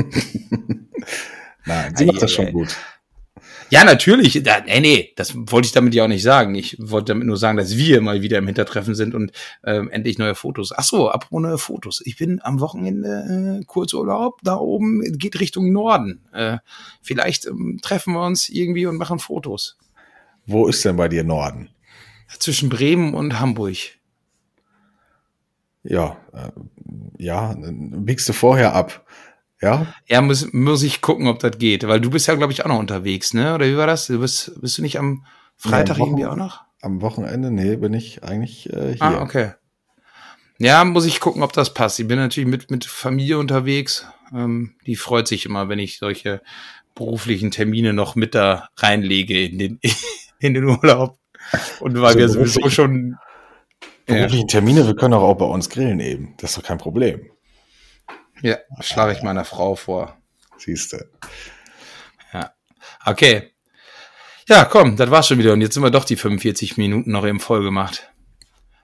[1.67, 2.77] Nein, sie macht das schon gut.
[3.71, 4.43] Ja, natürlich.
[4.43, 6.55] Da, nee, nee, das wollte ich damit ja auch nicht sagen.
[6.57, 9.31] Ich wollte damit nur sagen, dass wir mal wieder im Hintertreffen sind und
[9.65, 10.73] ähm, endlich neue Fotos.
[10.77, 12.03] Ach so, apropos neue Fotos.
[12.05, 16.21] Ich bin am Wochenende äh, Kurzurlaub da oben, geht Richtung Norden.
[16.33, 16.59] Äh,
[17.01, 19.79] vielleicht ähm, treffen wir uns irgendwie und machen Fotos.
[20.47, 21.71] Wo ist denn bei dir Norden?
[22.39, 23.77] Zwischen Bremen und Hamburg.
[25.85, 26.51] Ja, äh,
[27.19, 29.07] ja, biegst du vorher ab.
[29.63, 29.87] Ja?
[30.07, 31.87] Ja, muss, muss ich gucken, ob das geht.
[31.87, 33.55] Weil du bist ja, glaube ich, auch noch unterwegs, ne?
[33.55, 34.07] Oder wie war das?
[34.07, 35.25] Du bist, bist du nicht am
[35.57, 36.63] Freitag Ja, am irgendwie auch noch?
[36.81, 39.03] Am Wochenende, nee, bin ich eigentlich äh, hier.
[39.03, 39.53] Ah, okay.
[40.59, 41.99] Ja, muss ich gucken, ob das passt.
[42.01, 44.07] Ich bin natürlich mit, mit Familie unterwegs.
[44.33, 46.43] Ähm, die freut sich immer, wenn ich solche
[46.95, 49.81] beruflichen Termine noch mit da reinlege in den,
[50.39, 51.19] in den Urlaub.
[51.81, 53.17] Und weil So wir sowieso schon.
[54.09, 56.35] Ja, Beruflichen Termine, wir können doch auch bei uns grillen eben.
[56.39, 57.31] Das ist doch kein Problem.
[58.43, 60.17] Ja schlage ich meiner Frau vor.
[60.59, 60.99] Siehst du.
[63.05, 63.51] Okay.
[64.49, 65.53] Ja, komm, das war's schon wieder.
[65.53, 68.11] Und jetzt sind wir doch die 45 Minuten noch eben voll gemacht.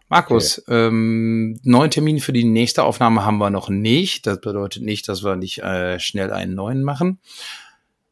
[0.08, 4.26] Markus, ähm, neuen Termin für die nächste Aufnahme haben wir noch nicht.
[4.26, 7.18] Das bedeutet nicht, dass wir nicht äh, schnell einen neuen machen.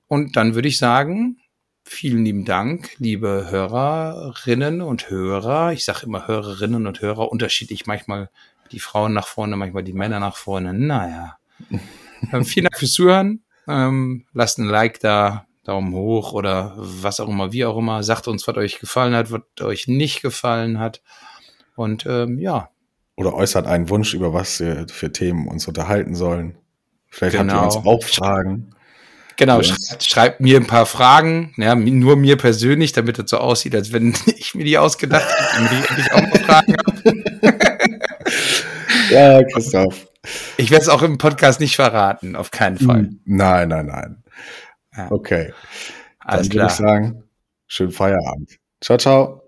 [0.09, 1.39] Und dann würde ich sagen,
[1.85, 5.73] vielen lieben Dank, liebe Hörerinnen und Hörer.
[5.73, 8.31] Ich sage immer Hörerinnen und Hörer, unterschiedlich manchmal
[8.73, 10.73] die Frauen nach vorne, manchmal die Männer nach vorne.
[10.75, 11.39] Naja.
[12.33, 13.43] Ähm, vielen Dank fürs Zuhören.
[13.69, 18.03] Ähm, lasst ein Like da, Daumen hoch oder was auch immer, wie auch immer.
[18.03, 21.03] Sagt uns, was euch gefallen hat, was euch nicht gefallen hat.
[21.77, 22.71] Und ähm, ja,
[23.17, 26.59] Oder äußert einen Wunsch, über was wir für Themen uns unterhalten sollen.
[27.09, 27.63] Vielleicht habt Genau.
[27.63, 28.71] ihr uns auch Fragen.
[29.37, 33.75] genau, schreibt, schreibt mir ein paar Fragen, ja, nur mir persönlich, damit es so aussieht,
[33.75, 36.94] als wenn ich mir die ausgedacht habe, damit ich auch mal Fragen habe.
[39.15, 40.07] Ja, Christoph.
[40.57, 43.01] Ich werde es auch im Podcast nicht verraten, auf keinen Fall.
[43.01, 44.23] Hm, Nein, nein, nein.
[44.97, 45.11] Ja.
[45.11, 45.53] Okay.
[46.21, 47.25] Alles Dann würde ich sagen,
[47.67, 48.59] schönen Feierabend.
[48.81, 49.43] Ciao, ciao.